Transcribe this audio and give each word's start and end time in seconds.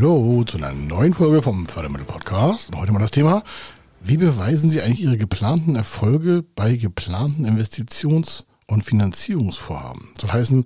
Hallo 0.00 0.44
zu 0.44 0.58
einer 0.58 0.72
neuen 0.72 1.12
Folge 1.12 1.42
vom 1.42 1.66
Fördermittel 1.66 2.06
Podcast. 2.06 2.68
Und 2.68 2.78
heute 2.78 2.92
mal 2.92 3.00
das 3.00 3.10
Thema, 3.10 3.42
wie 4.00 4.16
beweisen 4.16 4.70
Sie 4.70 4.80
eigentlich 4.80 5.00
Ihre 5.00 5.18
geplanten 5.18 5.74
Erfolge 5.74 6.44
bei 6.54 6.76
geplanten 6.76 7.44
Investitions- 7.44 8.44
und 8.68 8.84
Finanzierungsvorhaben? 8.84 10.10
Das 10.14 10.22
soll 10.22 10.30
heißen, 10.30 10.64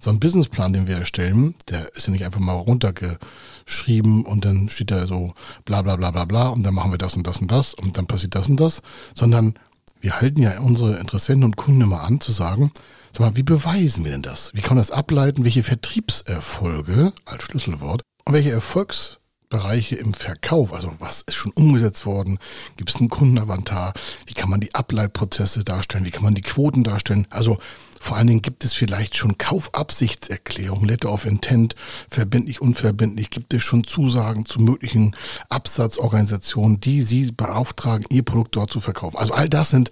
so 0.00 0.10
ein 0.10 0.20
Businessplan, 0.20 0.74
den 0.74 0.86
wir 0.86 0.98
erstellen, 0.98 1.54
der 1.70 1.94
ist 1.94 2.08
ja 2.08 2.12
nicht 2.12 2.26
einfach 2.26 2.40
mal 2.40 2.52
runtergeschrieben 2.52 4.26
und 4.26 4.44
dann 4.44 4.68
steht 4.68 4.90
da 4.90 5.06
so 5.06 5.32
bla 5.64 5.80
bla 5.80 5.96
bla 5.96 6.10
bla 6.10 6.26
bla 6.26 6.48
und 6.48 6.62
dann 6.62 6.74
machen 6.74 6.90
wir 6.90 6.98
das 6.98 7.16
und 7.16 7.26
das 7.26 7.40
und 7.40 7.50
das 7.50 7.72
und 7.72 7.96
dann 7.96 8.06
passiert 8.06 8.34
das 8.34 8.50
und 8.50 8.60
das, 8.60 8.82
sondern 9.14 9.54
wir 10.02 10.20
halten 10.20 10.42
ja 10.42 10.60
unsere 10.60 10.98
Interessenten 10.98 11.44
und 11.44 11.56
Kunden 11.56 11.80
immer 11.80 12.02
an 12.02 12.20
zu 12.20 12.32
sagen, 12.32 12.70
sag 13.12 13.20
mal, 13.20 13.36
wie 13.36 13.44
beweisen 13.44 14.04
wir 14.04 14.12
denn 14.12 14.20
das? 14.20 14.52
Wie 14.52 14.60
kann 14.60 14.76
man 14.76 14.82
das 14.82 14.90
ableiten? 14.90 15.46
Welche 15.46 15.62
Vertriebserfolge 15.62 17.14
als 17.24 17.44
Schlüsselwort 17.44 18.02
und 18.28 18.34
welche 18.34 18.50
Erfolgsbereiche 18.50 19.96
im 19.96 20.12
Verkauf, 20.12 20.74
also 20.74 20.92
was 20.98 21.22
ist 21.22 21.36
schon 21.36 21.52
umgesetzt 21.52 22.04
worden? 22.04 22.38
Gibt 22.76 22.90
es 22.90 22.96
einen 22.96 23.08
Kundenavantar? 23.08 23.94
Wie 24.26 24.34
kann 24.34 24.50
man 24.50 24.60
die 24.60 24.74
Ableitprozesse 24.74 25.64
darstellen? 25.64 26.04
Wie 26.04 26.10
kann 26.10 26.24
man 26.24 26.34
die 26.34 26.42
Quoten 26.42 26.84
darstellen? 26.84 27.26
Also 27.30 27.56
vor 27.98 28.18
allen 28.18 28.26
Dingen 28.26 28.42
gibt 28.42 28.66
es 28.66 28.74
vielleicht 28.74 29.16
schon 29.16 29.38
Kaufabsichtserklärungen, 29.38 30.86
Letter 30.86 31.10
of 31.10 31.24
Intent, 31.24 31.74
verbindlich, 32.10 32.60
unverbindlich. 32.60 33.30
Gibt 33.30 33.54
es 33.54 33.62
schon 33.62 33.84
Zusagen 33.84 34.44
zu 34.44 34.60
möglichen 34.60 35.16
Absatzorganisationen, 35.48 36.80
die 36.80 37.00
Sie 37.00 37.32
beauftragen, 37.32 38.04
Ihr 38.10 38.24
Produkt 38.24 38.56
dort 38.56 38.70
zu 38.70 38.80
verkaufen? 38.80 39.16
Also 39.16 39.32
all 39.32 39.48
das 39.48 39.70
sind 39.70 39.90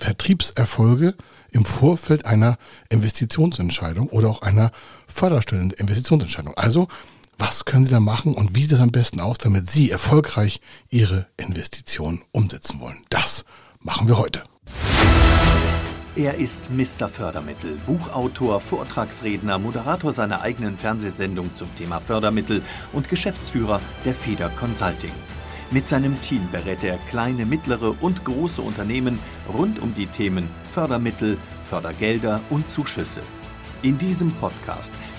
Vertriebserfolge 0.00 1.16
im 1.50 1.66
Vorfeld 1.66 2.24
einer 2.24 2.56
Investitionsentscheidung 2.88 4.08
oder 4.08 4.30
auch 4.30 4.40
einer 4.40 4.72
förderstellenden 5.06 5.78
Investitionsentscheidung. 5.78 6.54
Also 6.56 6.88
was 7.38 7.64
können 7.64 7.84
Sie 7.84 7.90
da 7.90 8.00
machen 8.00 8.34
und 8.34 8.54
wie 8.54 8.62
sieht 8.62 8.72
das 8.72 8.80
am 8.80 8.90
besten 8.90 9.20
aus, 9.20 9.38
damit 9.38 9.70
Sie 9.70 9.90
erfolgreich 9.90 10.60
Ihre 10.90 11.26
Investitionen 11.36 12.22
umsetzen 12.32 12.80
wollen? 12.80 13.02
Das 13.10 13.44
machen 13.80 14.08
wir 14.08 14.18
heute. 14.18 14.44
Er 16.16 16.34
ist 16.34 16.70
Mr. 16.70 17.08
Fördermittel, 17.08 17.76
Buchautor, 17.86 18.60
Vortragsredner, 18.60 19.58
Moderator 19.58 20.12
seiner 20.12 20.42
eigenen 20.42 20.76
Fernsehsendung 20.76 21.52
zum 21.56 21.68
Thema 21.76 21.98
Fördermittel 21.98 22.62
und 22.92 23.08
Geschäftsführer 23.08 23.80
der 24.04 24.14
Feder 24.14 24.48
Consulting. 24.50 25.10
Mit 25.72 25.88
seinem 25.88 26.20
Team 26.20 26.48
berät 26.52 26.84
er 26.84 26.98
kleine, 27.10 27.44
mittlere 27.46 27.96
und 28.00 28.24
große 28.24 28.62
Unternehmen 28.62 29.18
rund 29.52 29.82
um 29.82 29.92
die 29.94 30.06
Themen 30.06 30.48
Fördermittel, 30.72 31.36
Fördergelder 31.68 32.40
und 32.48 32.68
Zuschüsse. 32.68 33.20
In 33.82 33.98
diesem 33.98 34.30
Podcast 34.34 34.92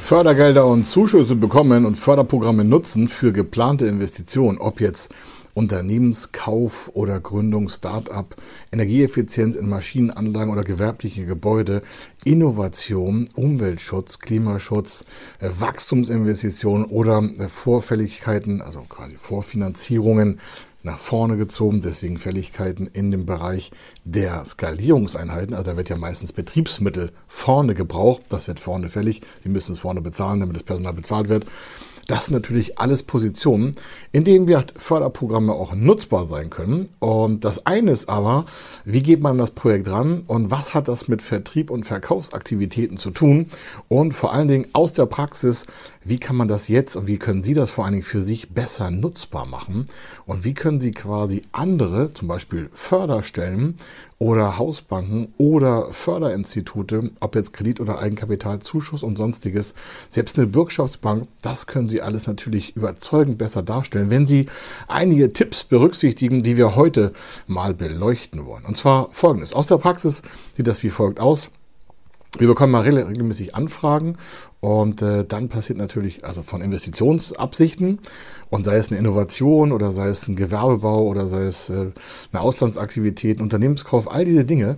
Fördergelder 0.00 0.66
und 0.66 0.86
Zuschüsse 0.86 1.36
bekommen 1.36 1.84
und 1.84 1.96
Förderprogramme 1.96 2.64
nutzen 2.64 3.08
für 3.08 3.32
geplante 3.32 3.86
Investitionen, 3.86 4.58
ob 4.58 4.80
jetzt 4.80 5.12
Unternehmenskauf 5.58 6.90
oder 6.94 7.18
Gründung, 7.20 7.68
Start-up, 7.68 8.36
Energieeffizienz 8.70 9.56
in 9.56 9.68
Maschinenanlagen 9.68 10.52
oder 10.52 10.62
gewerbliche 10.62 11.26
Gebäude, 11.26 11.82
Innovation, 12.24 13.28
Umweltschutz, 13.34 14.20
Klimaschutz, 14.20 15.04
äh, 15.40 15.50
Wachstumsinvestitionen 15.52 16.84
oder 16.86 17.22
äh, 17.38 17.48
Vorfälligkeiten, 17.48 18.62
also 18.62 18.82
quasi 18.88 19.16
Vorfinanzierungen 19.16 20.38
nach 20.82 20.98
vorne 20.98 21.36
gezogen, 21.36 21.82
deswegen 21.82 22.18
Fälligkeiten 22.18 22.86
in 22.86 23.10
dem 23.10 23.26
Bereich 23.26 23.70
der 24.04 24.44
Skalierungseinheiten. 24.44 25.54
Also 25.54 25.72
da 25.72 25.76
wird 25.76 25.88
ja 25.88 25.96
meistens 25.96 26.32
Betriebsmittel 26.32 27.12
vorne 27.26 27.74
gebraucht, 27.74 28.22
das 28.28 28.46
wird 28.46 28.60
vorne 28.60 28.88
fällig. 28.88 29.22
Sie 29.42 29.48
müssen 29.48 29.72
es 29.72 29.78
vorne 29.78 30.00
bezahlen, 30.00 30.40
damit 30.40 30.56
das 30.56 30.62
Personal 30.62 30.92
bezahlt 30.92 31.28
wird. 31.28 31.46
Das 32.08 32.24
sind 32.24 32.34
natürlich 32.34 32.78
alles 32.78 33.02
Positionen, 33.02 33.74
in 34.12 34.24
denen 34.24 34.48
wir 34.48 34.64
Förderprogramme 34.76 35.52
auch 35.52 35.74
nutzbar 35.74 36.24
sein 36.24 36.48
können. 36.48 36.88
Und 37.00 37.44
das 37.44 37.66
eine 37.66 37.90
ist 37.90 38.08
aber, 38.08 38.46
wie 38.86 39.02
geht 39.02 39.22
man 39.22 39.32
an 39.32 39.38
das 39.38 39.50
Projekt 39.50 39.90
ran 39.90 40.24
und 40.26 40.50
was 40.50 40.72
hat 40.72 40.88
das 40.88 41.08
mit 41.08 41.20
Vertrieb 41.20 41.70
und 41.70 41.84
Verkaufsaktivitäten 41.84 42.96
zu 42.96 43.10
tun? 43.10 43.48
Und 43.88 44.12
vor 44.14 44.32
allen 44.32 44.48
Dingen 44.48 44.68
aus 44.72 44.94
der 44.94 45.04
Praxis, 45.04 45.66
wie 46.08 46.18
kann 46.18 46.36
man 46.36 46.48
das 46.48 46.68
jetzt 46.68 46.96
und 46.96 47.06
wie 47.06 47.18
können 47.18 47.42
Sie 47.42 47.54
das 47.54 47.70
vor 47.70 47.84
allen 47.84 47.92
Dingen 47.92 48.04
für 48.04 48.22
sich 48.22 48.50
besser 48.50 48.90
nutzbar 48.90 49.46
machen? 49.46 49.86
Und 50.26 50.44
wie 50.44 50.54
können 50.54 50.80
Sie 50.80 50.92
quasi 50.92 51.42
andere, 51.52 52.12
zum 52.12 52.28
Beispiel 52.28 52.68
Förderstellen 52.72 53.76
oder 54.18 54.58
Hausbanken 54.58 55.32
oder 55.38 55.92
Förderinstitute, 55.92 57.10
ob 57.20 57.34
jetzt 57.34 57.52
Kredit- 57.52 57.80
oder 57.80 57.98
Eigenkapitalzuschuss 57.98 59.02
und 59.02 59.16
sonstiges, 59.16 59.74
selbst 60.08 60.38
eine 60.38 60.46
Bürgschaftsbank, 60.46 61.28
das 61.42 61.66
können 61.66 61.88
Sie 61.88 62.02
alles 62.02 62.26
natürlich 62.26 62.74
überzeugend 62.76 63.38
besser 63.38 63.62
darstellen, 63.62 64.10
wenn 64.10 64.26
Sie 64.26 64.46
einige 64.88 65.32
Tipps 65.32 65.64
berücksichtigen, 65.64 66.42
die 66.42 66.56
wir 66.56 66.74
heute 66.76 67.12
mal 67.46 67.74
beleuchten 67.74 68.46
wollen. 68.46 68.64
Und 68.64 68.76
zwar 68.76 69.08
folgendes. 69.12 69.52
Aus 69.52 69.66
der 69.66 69.78
Praxis 69.78 70.22
sieht 70.56 70.66
das 70.66 70.82
wie 70.82 70.90
folgt 70.90 71.20
aus. 71.20 71.50
Wir 72.36 72.46
bekommen 72.46 72.72
mal 72.72 72.82
regelmäßig 72.82 73.54
Anfragen 73.54 74.18
und 74.60 75.00
äh, 75.00 75.24
dann 75.24 75.48
passiert 75.48 75.78
natürlich, 75.78 76.24
also 76.24 76.42
von 76.42 76.60
Investitionsabsichten 76.60 78.00
und 78.50 78.64
sei 78.64 78.76
es 78.76 78.90
eine 78.90 78.98
Innovation 78.98 79.72
oder 79.72 79.92
sei 79.92 80.08
es 80.08 80.28
ein 80.28 80.36
Gewerbebau 80.36 81.04
oder 81.04 81.26
sei 81.26 81.44
es 81.44 81.70
äh, 81.70 81.92
eine 82.32 82.42
Auslandsaktivität, 82.42 83.40
Unternehmenskauf, 83.40 84.10
all 84.10 84.26
diese 84.26 84.44
Dinge, 84.44 84.76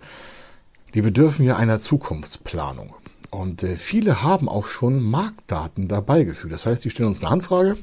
die 0.94 1.02
bedürfen 1.02 1.44
ja 1.44 1.56
einer 1.56 1.80
Zukunftsplanung. 1.80 2.94
Und 3.30 3.64
äh, 3.64 3.76
viele 3.76 4.22
haben 4.22 4.48
auch 4.48 4.66
schon 4.66 5.02
Marktdaten 5.02 5.88
dabei 5.88 6.24
gefügt. 6.24 6.52
Das 6.52 6.66
heißt, 6.66 6.84
die 6.84 6.90
stellen 6.90 7.08
uns 7.08 7.22
eine 7.22 7.32
Anfrage 7.32 7.76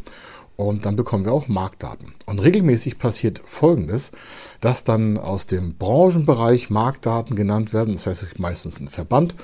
und 0.58 0.86
dann 0.86 0.96
bekommen 0.96 1.24
wir 1.24 1.32
auch 1.32 1.48
Marktdaten. 1.48 2.14
Und 2.26 2.40
regelmäßig 2.40 2.98
passiert 2.98 3.42
Folgendes, 3.46 4.12
dass 4.60 4.84
dann 4.84 5.18
aus 5.18 5.46
dem 5.46 5.76
Branchenbereich 5.76 6.70
Marktdaten 6.70 7.36
genannt 7.36 7.74
werden. 7.74 7.94
Das 7.94 8.08
heißt, 8.08 8.24
es 8.24 8.30
ist 8.30 8.40
meistens 8.40 8.80
ein 8.80 8.88
Verband, 8.88 9.36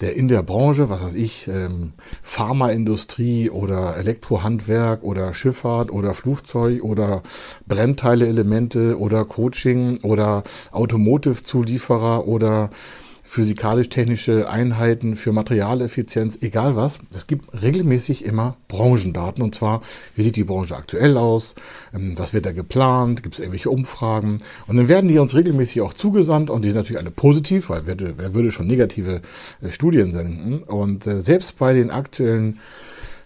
der 0.00 0.16
in 0.16 0.26
der 0.26 0.42
Branche, 0.42 0.88
was 0.88 1.04
weiß 1.04 1.14
ich, 1.14 1.48
ähm, 1.48 1.92
Pharmaindustrie 2.22 3.50
oder 3.50 3.96
Elektrohandwerk 3.96 5.04
oder 5.04 5.34
Schifffahrt 5.34 5.90
oder 5.90 6.14
Flugzeug 6.14 6.82
oder 6.82 7.22
Brennteile-Elemente 7.68 8.98
oder 8.98 9.24
Coaching 9.26 9.98
oder 10.02 10.42
Automotive-Zulieferer 10.72 12.26
oder 12.26 12.70
physikalisch-technische 13.24 14.48
Einheiten 14.48 15.16
für 15.16 15.32
Materialeffizienz, 15.32 16.38
egal 16.42 16.76
was. 16.76 17.00
Es 17.14 17.26
gibt 17.26 17.60
regelmäßig 17.60 18.24
immer 18.24 18.56
Branchendaten. 18.68 19.42
Und 19.42 19.54
zwar, 19.54 19.82
wie 20.14 20.22
sieht 20.22 20.36
die 20.36 20.44
Branche 20.44 20.76
aktuell 20.76 21.16
aus, 21.16 21.54
ähm, 21.94 22.14
was 22.16 22.34
wird 22.34 22.46
da 22.46 22.52
geplant, 22.52 23.22
gibt 23.22 23.34
es 23.34 23.40
irgendwelche 23.40 23.70
Umfragen? 23.70 24.38
Und 24.66 24.76
dann 24.76 24.88
werden 24.88 25.08
die 25.08 25.18
uns 25.18 25.34
regelmäßig 25.34 25.80
auch 25.80 25.94
zugesandt. 25.94 26.50
Und 26.50 26.64
die 26.64 26.70
sind 26.70 26.78
natürlich 26.78 27.00
alle 27.00 27.10
positiv, 27.10 27.70
weil 27.70 27.86
wer, 27.86 27.96
wer 27.98 28.34
würde 28.34 28.52
schon 28.52 28.66
negative 28.66 29.22
äh, 29.62 29.70
Studien 29.70 30.12
senden? 30.12 30.62
Und 30.62 31.06
äh, 31.06 31.20
selbst 31.20 31.58
bei 31.58 31.72
den 31.72 31.90
aktuellen 31.90 32.60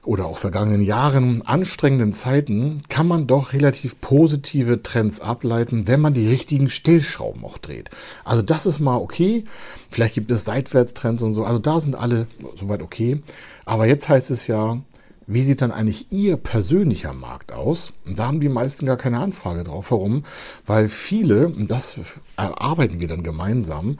oder 0.04 0.26
auch 0.26 0.38
vergangenen 0.38 0.80
Jahren, 0.80 1.42
anstrengenden 1.42 2.12
Zeiten, 2.12 2.78
kann 2.88 3.06
man 3.06 3.26
doch 3.26 3.52
relativ 3.52 4.00
positive 4.00 4.82
Trends 4.82 5.20
ableiten, 5.20 5.86
wenn 5.86 6.00
man 6.00 6.14
die 6.14 6.28
richtigen 6.28 6.70
Stellschrauben 6.70 7.44
auch 7.44 7.58
dreht. 7.58 7.90
Also 8.24 8.42
das 8.42 8.66
ist 8.66 8.80
mal 8.80 8.96
okay. 8.96 9.44
Vielleicht 9.90 10.14
gibt 10.14 10.30
es 10.30 10.44
Seitwärtstrends 10.44 11.22
und 11.22 11.34
so. 11.34 11.44
Also 11.44 11.58
da 11.58 11.80
sind 11.80 11.94
alle 11.94 12.26
soweit 12.56 12.82
okay. 12.82 13.22
Aber 13.64 13.86
jetzt 13.86 14.08
heißt 14.08 14.30
es 14.30 14.46
ja, 14.46 14.78
wie 15.26 15.42
sieht 15.42 15.60
dann 15.60 15.72
eigentlich 15.72 16.10
Ihr 16.10 16.38
persönlicher 16.38 17.12
Markt 17.12 17.52
aus? 17.52 17.92
Und 18.06 18.18
da 18.18 18.28
haben 18.28 18.40
die 18.40 18.48
meisten 18.48 18.86
gar 18.86 18.96
keine 18.96 19.20
Anfrage 19.20 19.62
drauf. 19.62 19.90
Warum? 19.90 20.24
Weil 20.64 20.88
viele, 20.88 21.48
und 21.48 21.70
das 21.70 21.98
erarbeiten 22.38 23.00
wir 23.00 23.08
dann 23.08 23.22
gemeinsam 23.22 23.96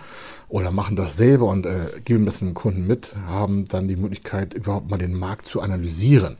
oder 0.48 0.70
machen 0.70 0.96
das 0.96 1.16
selber 1.16 1.46
und 1.46 1.66
äh, 1.66 2.00
geben 2.04 2.24
das 2.24 2.38
dem 2.38 2.54
Kunden 2.54 2.86
mit, 2.86 3.14
haben 3.26 3.66
dann 3.66 3.88
die 3.88 3.96
Möglichkeit, 3.96 4.54
überhaupt 4.54 4.90
mal 4.90 4.96
den 4.96 5.14
Markt 5.14 5.46
zu 5.46 5.60
analysieren. 5.60 6.38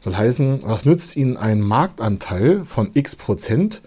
Soll 0.00 0.16
heißen, 0.16 0.60
was 0.64 0.84
nützt 0.84 1.16
Ihnen 1.16 1.36
ein 1.36 1.60
Marktanteil 1.60 2.64
von 2.64 2.90
x 2.92 3.16
Prozent, 3.16 3.82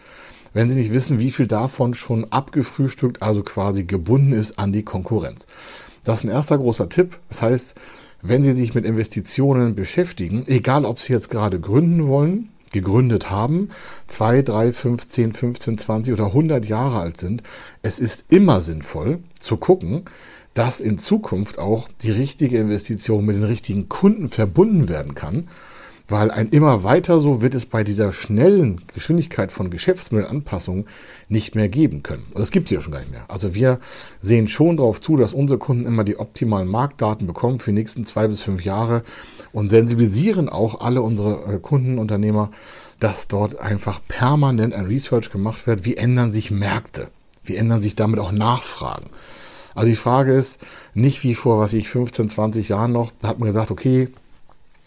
wenn 0.54 0.69
Sie 0.69 0.77
nicht 0.77 0.94
wissen, 0.94 1.19
wie 1.19 1.31
viel 1.31 1.48
davon 1.48 1.94
schon 1.94 2.31
abgefrühstückt, 2.31 3.21
also 3.21 3.44
quasi 3.44 3.83
gebunden 3.83 4.33
ist 4.33 4.57
an 4.57 4.71
die 4.71 4.83
Konkurrenz? 4.83 5.45
Das 6.03 6.19
ist 6.19 6.24
ein 6.25 6.31
erster 6.31 6.57
großer 6.57 6.89
Tipp. 6.89 7.19
Das 7.27 7.42
heißt, 7.42 7.75
wenn 8.21 8.44
Sie 8.44 8.56
sich 8.56 8.74
mit 8.74 8.86
Investitionen 8.86 9.75
beschäftigen, 9.75 10.45
egal 10.48 10.86
ob 10.86 11.00
Sie 11.00 11.13
jetzt 11.13 11.30
gerade 11.30 11.60
gründen 11.60 12.07
wollen, 12.07 12.50
gegründet 12.71 13.29
haben, 13.29 13.69
zwei, 14.07 14.41
drei, 14.41 14.71
fünf, 14.71 15.07
zehn, 15.07 15.33
15, 15.33 15.77
20 15.77 16.13
oder 16.13 16.27
100 16.27 16.65
Jahre 16.65 16.99
alt 16.99 17.17
sind. 17.17 17.43
Es 17.81 17.99
ist 17.99 18.25
immer 18.29 18.61
sinnvoll 18.61 19.19
zu 19.39 19.57
gucken, 19.57 20.03
dass 20.53 20.79
in 20.79 20.97
Zukunft 20.97 21.59
auch 21.59 21.87
die 22.01 22.11
richtige 22.11 22.57
Investition 22.57 23.25
mit 23.25 23.35
den 23.35 23.43
richtigen 23.43 23.89
Kunden 23.89 24.29
verbunden 24.29 24.89
werden 24.89 25.13
kann 25.13 25.47
weil 26.07 26.31
ein 26.31 26.50
immer 26.50 26.83
weiter 26.83 27.19
so 27.19 27.42
wird 27.42 27.54
es 27.54 27.65
bei 27.65 27.83
dieser 27.83 28.13
schnellen 28.13 28.81
Geschwindigkeit 28.94 29.51
von 29.51 29.69
Geschäftsmodellanpassungen 29.69 30.86
nicht 31.27 31.56
mehr 31.56 31.68
geben 31.68 32.04
können. 32.04 32.25
Und 32.33 32.39
das 32.39 32.51
gibt 32.51 32.68
es 32.68 32.75
ja 32.75 32.81
schon 32.81 32.94
gar 32.94 33.00
nicht 33.00 33.12
mehr. 33.12 33.25
Also 33.27 33.56
wir 33.56 33.80
sehen 34.21 34.48
schon 34.48 34.77
darauf 34.77 35.01
zu, 35.01 35.18
dass 35.18 35.33
unsere 35.33 35.59
Kunden 35.59 35.86
immer 35.86 36.04
die 36.04 36.18
optimalen 36.18 36.69
Marktdaten 36.69 37.27
bekommen 37.27 37.59
für 37.59 37.71
die 37.71 37.77
nächsten 37.77 38.06
zwei 38.06 38.27
bis 38.27 38.42
fünf 38.42 38.63
Jahre 38.63 39.04
und 39.51 39.69
sensibilisieren 39.69 40.48
auch 40.48 40.80
alle 40.80 41.01
unsere 41.01 41.56
äh, 41.56 41.59
Kundenunternehmer, 41.59 42.51
dass 43.00 43.27
dort 43.27 43.60
einfach 43.60 44.00
permanent 44.07 44.74
ein 44.74 44.86
Research 44.86 45.30
gemacht 45.30 45.68
wird. 45.68 45.83
Wie 45.83 45.98
ändern 45.98 46.31
sich 46.31 46.51
Märkte? 46.51 47.10
Wie 47.44 47.56
ändern 47.56 47.81
sich 47.81 47.95
damit 47.95 48.19
auch 48.19 48.31
Nachfragen? 48.31 49.07
Also 49.75 49.89
die 49.89 49.95
Frage 49.95 50.33
ist 50.33 50.60
nicht 50.94 51.24
wie 51.24 51.36
vor, 51.36 51.60
was 51.60 51.74
ich 51.74 51.88
15, 51.88 52.30
20 52.30 52.69
Jahren 52.69 52.92
noch, 52.92 53.12
da 53.21 53.27
hat 53.27 53.39
man 53.39 53.45
gesagt, 53.48 53.69
okay, 53.69 54.10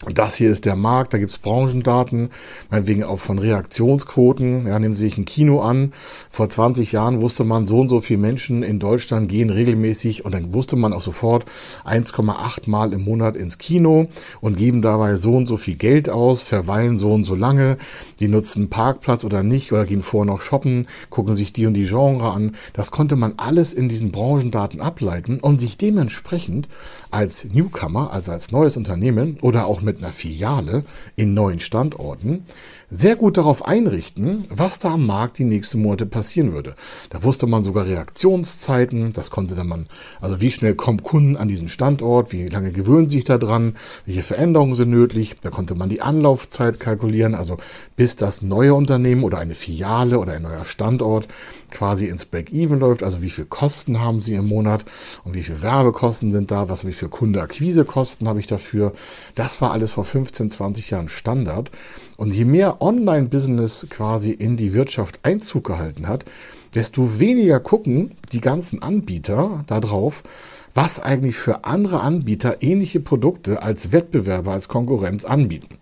das 0.09 0.35
hier 0.35 0.49
ist 0.49 0.65
der 0.65 0.75
Markt, 0.75 1.13
da 1.13 1.19
gibt's 1.19 1.37
Branchendaten, 1.37 2.31
meinetwegen 2.71 3.03
auch 3.03 3.19
von 3.19 3.37
Reaktionsquoten. 3.37 4.65
Ja, 4.65 4.79
nehmen 4.79 4.95
Sie 4.95 5.01
sich 5.01 5.17
ein 5.17 5.25
Kino 5.25 5.61
an. 5.61 5.93
Vor 6.29 6.49
20 6.49 6.91
Jahren 6.91 7.21
wusste 7.21 7.43
man, 7.43 7.67
so 7.67 7.79
und 7.79 7.89
so 7.89 7.99
viele 7.99 8.19
Menschen 8.19 8.63
in 8.63 8.79
Deutschland 8.79 9.29
gehen 9.29 9.51
regelmäßig 9.51 10.25
und 10.25 10.33
dann 10.33 10.55
wusste 10.55 10.75
man 10.75 10.93
auch 10.93 11.01
sofort 11.01 11.45
1,8 11.85 12.67
Mal 12.69 12.93
im 12.93 13.03
Monat 13.03 13.35
ins 13.35 13.59
Kino 13.59 14.07
und 14.39 14.57
geben 14.57 14.81
dabei 14.81 15.17
so 15.17 15.33
und 15.33 15.47
so 15.47 15.57
viel 15.57 15.75
Geld 15.75 16.09
aus, 16.09 16.41
verweilen 16.41 16.97
so 16.97 17.11
und 17.11 17.23
so 17.23 17.35
lange, 17.35 17.77
die 18.19 18.27
nutzen 18.27 18.69
Parkplatz 18.69 19.23
oder 19.23 19.43
nicht 19.43 19.71
oder 19.71 19.85
gehen 19.85 20.01
vorher 20.01 20.33
noch 20.33 20.41
shoppen, 20.41 20.87
gucken 21.11 21.35
sich 21.35 21.53
die 21.53 21.67
und 21.67 21.75
die 21.75 21.85
Genre 21.85 22.31
an. 22.31 22.55
Das 22.73 22.89
konnte 22.89 23.15
man 23.15 23.33
alles 23.37 23.73
in 23.73 23.87
diesen 23.87 24.11
Branchendaten 24.11 24.81
ableiten 24.81 25.39
und 25.39 25.59
sich 25.59 25.77
dementsprechend 25.77 26.69
als 27.11 27.45
Newcomer, 27.45 28.11
also 28.13 28.31
als 28.31 28.51
neues 28.51 28.77
Unternehmen 28.77 29.37
oder 29.41 29.67
auch 29.67 29.81
mit 29.81 29.90
einer 29.97 30.11
Filiale 30.11 30.83
in 31.15 31.33
neuen 31.33 31.59
Standorten, 31.59 32.45
sehr 32.93 33.15
gut 33.15 33.37
darauf 33.37 33.65
einrichten, 33.65 34.45
was 34.49 34.79
da 34.79 34.93
am 34.93 35.05
Markt 35.05 35.37
die 35.37 35.45
nächsten 35.45 35.81
Monate 35.81 36.05
passieren 36.05 36.51
würde. 36.51 36.75
Da 37.09 37.23
wusste 37.23 37.47
man 37.47 37.63
sogar 37.63 37.85
Reaktionszeiten, 37.85 39.13
das 39.13 39.31
konnte 39.31 39.55
dann 39.55 39.67
man, 39.67 39.87
also 40.19 40.41
wie 40.41 40.51
schnell 40.51 40.75
kommen 40.75 41.01
Kunden 41.01 41.37
an 41.37 41.47
diesen 41.47 41.69
Standort, 41.69 42.33
wie 42.33 42.47
lange 42.47 42.73
gewöhnen 42.73 43.09
sich 43.09 43.23
da 43.23 43.37
dran, 43.37 43.75
welche 44.05 44.23
Veränderungen 44.23 44.75
sind 44.75 44.89
nötig, 44.89 45.35
da 45.41 45.49
konnte 45.49 45.73
man 45.73 45.87
die 45.87 46.01
Anlaufzeit 46.01 46.81
kalkulieren, 46.81 47.33
also 47.33 47.57
bis 47.95 48.17
das 48.17 48.41
neue 48.41 48.73
Unternehmen 48.73 49.23
oder 49.23 49.37
eine 49.37 49.55
Filiale 49.55 50.19
oder 50.19 50.33
ein 50.33 50.41
neuer 50.41 50.65
Standort 50.65 51.29
quasi 51.71 52.07
ins 52.07 52.25
Break-Even 52.25 52.79
läuft, 52.79 53.03
also 53.03 53.21
wie 53.21 53.29
viel 53.29 53.45
Kosten 53.45 54.01
haben 54.01 54.21
sie 54.21 54.35
im 54.35 54.47
Monat 54.47 54.85
und 55.23 55.33
wie 55.33 55.43
viel 55.43 55.61
Werbekosten 55.61 56.31
sind 56.31 56.51
da, 56.51 56.69
was 56.69 56.79
habe 56.79 56.91
ich 56.91 56.95
für 56.95 57.09
Kundeakquisekosten 57.09 58.27
habe 58.27 58.39
ich 58.39 58.47
dafür. 58.47 58.93
Das 59.35 59.61
war 59.61 59.71
alles 59.71 59.91
vor 59.91 60.03
15, 60.03 60.51
20 60.51 60.89
Jahren 60.91 61.07
Standard. 61.07 61.71
Und 62.17 62.33
je 62.33 62.45
mehr 62.45 62.81
Online-Business 62.81 63.87
quasi 63.89 64.31
in 64.31 64.57
die 64.57 64.73
Wirtschaft 64.73 65.19
Einzug 65.23 65.65
gehalten 65.65 66.07
hat, 66.07 66.25
desto 66.75 67.19
weniger 67.19 67.59
gucken 67.59 68.15
die 68.31 68.41
ganzen 68.41 68.81
Anbieter 68.81 69.63
darauf, 69.67 70.23
was 70.73 70.99
eigentlich 70.99 71.35
für 71.35 71.65
andere 71.65 72.01
Anbieter 72.01 72.61
ähnliche 72.61 72.99
Produkte 72.99 73.61
als 73.61 73.91
Wettbewerber, 73.91 74.51
als 74.51 74.67
Konkurrenz 74.67 75.25
anbieten. 75.25 75.77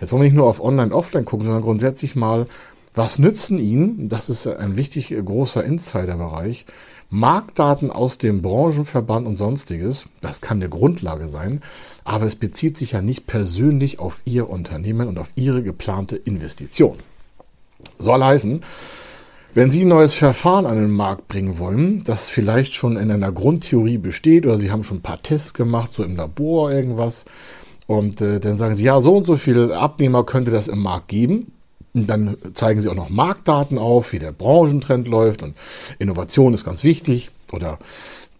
Jetzt 0.00 0.12
wollen 0.12 0.22
wir 0.22 0.28
nicht 0.28 0.36
nur 0.36 0.46
auf 0.46 0.62
Online, 0.62 0.94
Offline 0.94 1.26
gucken, 1.26 1.44
sondern 1.44 1.62
grundsätzlich 1.62 2.16
mal, 2.16 2.46
was 2.94 3.18
nützen 3.18 3.58
Ihnen, 3.58 4.08
das 4.08 4.28
ist 4.28 4.46
ein 4.46 4.76
wichtig 4.76 5.14
großer 5.24 5.64
Insiderbereich, 5.64 6.66
Marktdaten 7.08 7.90
aus 7.90 8.18
dem 8.18 8.40
Branchenverband 8.40 9.26
und 9.26 9.36
sonstiges, 9.36 10.06
das 10.20 10.40
kann 10.40 10.58
eine 10.58 10.68
Grundlage 10.68 11.28
sein, 11.28 11.60
aber 12.04 12.26
es 12.26 12.36
bezieht 12.36 12.78
sich 12.78 12.92
ja 12.92 13.02
nicht 13.02 13.26
persönlich 13.26 13.98
auf 13.98 14.22
Ihr 14.24 14.48
Unternehmen 14.48 15.08
und 15.08 15.18
auf 15.18 15.32
Ihre 15.34 15.62
geplante 15.62 16.16
Investition. 16.16 16.98
Soll 17.98 18.22
heißen, 18.22 18.62
wenn 19.54 19.72
Sie 19.72 19.82
ein 19.82 19.88
neues 19.88 20.14
Verfahren 20.14 20.66
an 20.66 20.76
den 20.76 20.90
Markt 20.90 21.26
bringen 21.26 21.58
wollen, 21.58 22.04
das 22.04 22.28
vielleicht 22.28 22.72
schon 22.72 22.96
in 22.96 23.10
einer 23.10 23.32
Grundtheorie 23.32 23.98
besteht 23.98 24.46
oder 24.46 24.58
Sie 24.58 24.70
haben 24.70 24.84
schon 24.84 24.98
ein 24.98 25.02
paar 25.02 25.22
Tests 25.22 25.54
gemacht, 25.54 25.92
so 25.92 26.04
im 26.04 26.14
Labor 26.16 26.70
irgendwas, 26.70 27.24
und 27.88 28.20
äh, 28.20 28.38
dann 28.38 28.56
sagen 28.56 28.76
Sie, 28.76 28.84
ja, 28.84 29.00
so 29.00 29.16
und 29.16 29.26
so 29.26 29.34
viele 29.34 29.76
Abnehmer 29.76 30.24
könnte 30.24 30.52
das 30.52 30.68
im 30.68 30.78
Markt 30.78 31.08
geben. 31.08 31.50
Und 31.92 32.06
dann 32.08 32.36
zeigen 32.54 32.80
sie 32.80 32.88
auch 32.88 32.94
noch 32.94 33.10
Marktdaten 33.10 33.78
auf, 33.78 34.12
wie 34.12 34.18
der 34.18 34.32
Branchentrend 34.32 35.08
läuft 35.08 35.42
und 35.42 35.56
Innovation 35.98 36.54
ist 36.54 36.64
ganz 36.64 36.84
wichtig 36.84 37.30
oder 37.52 37.78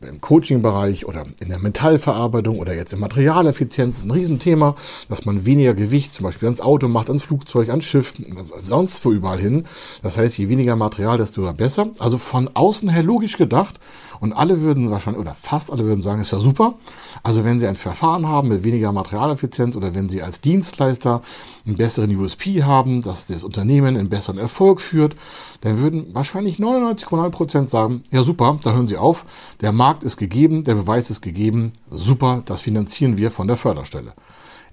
im 0.02 0.20
Coaching-Bereich 0.20 1.06
oder 1.06 1.26
in 1.40 1.48
der 1.48 1.58
Metallverarbeitung 1.58 2.58
oder 2.58 2.74
jetzt 2.74 2.92
in 2.92 3.00
Materialeffizienz 3.00 3.98
ist 3.98 4.04
ein 4.04 4.10
Riesenthema, 4.10 4.74
dass 5.08 5.26
man 5.26 5.44
weniger 5.44 5.74
Gewicht 5.74 6.12
zum 6.12 6.24
Beispiel 6.24 6.46
ans 6.46 6.62
Auto 6.62 6.88
macht, 6.88 7.08
ans 7.08 7.22
Flugzeug, 7.22 7.68
ans 7.68 7.84
Schiff, 7.84 8.14
sonst 8.56 9.04
wo 9.04 9.12
überall 9.12 9.38
hin. 9.38 9.66
Das 10.02 10.16
heißt, 10.16 10.38
je 10.38 10.48
weniger 10.48 10.76
Material, 10.76 11.18
desto 11.18 11.52
besser. 11.52 11.90
Also 11.98 12.16
von 12.16 12.48
außen 12.54 12.88
her 12.88 13.02
logisch 13.02 13.36
gedacht 13.36 13.78
und 14.20 14.32
alle 14.34 14.60
würden 14.60 14.90
wahrscheinlich, 14.90 15.20
oder 15.20 15.34
fast 15.34 15.72
alle 15.72 15.84
würden 15.84 16.02
sagen, 16.02 16.20
ist 16.20 16.30
ja 16.30 16.40
super. 16.40 16.74
Also 17.22 17.44
wenn 17.44 17.58
Sie 17.58 17.66
ein 17.66 17.76
Verfahren 17.76 18.28
haben 18.28 18.48
mit 18.48 18.64
weniger 18.64 18.92
Materialeffizienz 18.92 19.76
oder 19.76 19.94
wenn 19.94 20.08
Sie 20.08 20.22
als 20.22 20.40
Dienstleister 20.40 21.22
einen 21.66 21.76
besseren 21.76 22.14
USP 22.14 22.62
haben, 22.62 23.02
dass 23.02 23.26
das 23.26 23.42
Unternehmen 23.44 23.96
einen 23.96 24.10
besseren 24.10 24.38
Erfolg 24.38 24.80
führt, 24.80 25.16
dann 25.62 25.78
würden 25.78 26.14
wahrscheinlich 26.14 26.58
99,9 26.58 27.30
Prozent 27.30 27.70
sagen, 27.70 28.02
ja 28.10 28.22
super, 28.22 28.58
da 28.62 28.72
hören 28.72 28.86
Sie 28.86 28.98
auf, 28.98 29.24
der 29.60 29.72
Markt 29.72 30.04
ist 30.04 30.18
gegeben, 30.18 30.64
der 30.64 30.74
Beweis 30.74 31.10
ist 31.10 31.22
gegeben, 31.22 31.72
super, 31.90 32.42
das 32.44 32.60
finanzieren 32.60 33.16
wir 33.16 33.30
von 33.30 33.46
der 33.46 33.56
Förderstelle. 33.56 34.12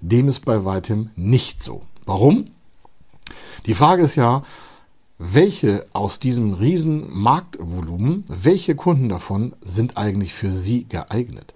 Dem 0.00 0.28
ist 0.28 0.44
bei 0.44 0.64
weitem 0.64 1.10
nicht 1.16 1.62
so. 1.62 1.82
Warum? 2.06 2.50
Die 3.66 3.74
Frage 3.74 4.02
ist 4.02 4.14
ja, 4.14 4.42
welche 5.18 5.84
aus 5.92 6.20
diesem 6.20 6.54
riesen 6.54 7.12
Marktvolumen, 7.12 8.24
welche 8.28 8.76
Kunden 8.76 9.08
davon 9.08 9.54
sind 9.62 9.96
eigentlich 9.96 10.32
für 10.32 10.52
Sie 10.52 10.86
geeignet? 10.88 11.54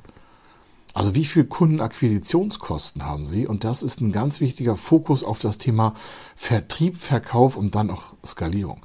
Also 0.94 1.14
wie 1.14 1.24
viel 1.24 1.44
Kundenakquisitionskosten 1.44 3.04
haben 3.04 3.26
Sie? 3.26 3.46
Und 3.46 3.64
das 3.64 3.82
ist 3.82 4.00
ein 4.00 4.12
ganz 4.12 4.40
wichtiger 4.40 4.76
Fokus 4.76 5.24
auf 5.24 5.38
das 5.38 5.56
Thema 5.56 5.94
Vertrieb, 6.36 6.96
Verkauf 6.96 7.56
und 7.56 7.74
dann 7.74 7.90
auch 7.90 8.12
Skalierung. 8.26 8.80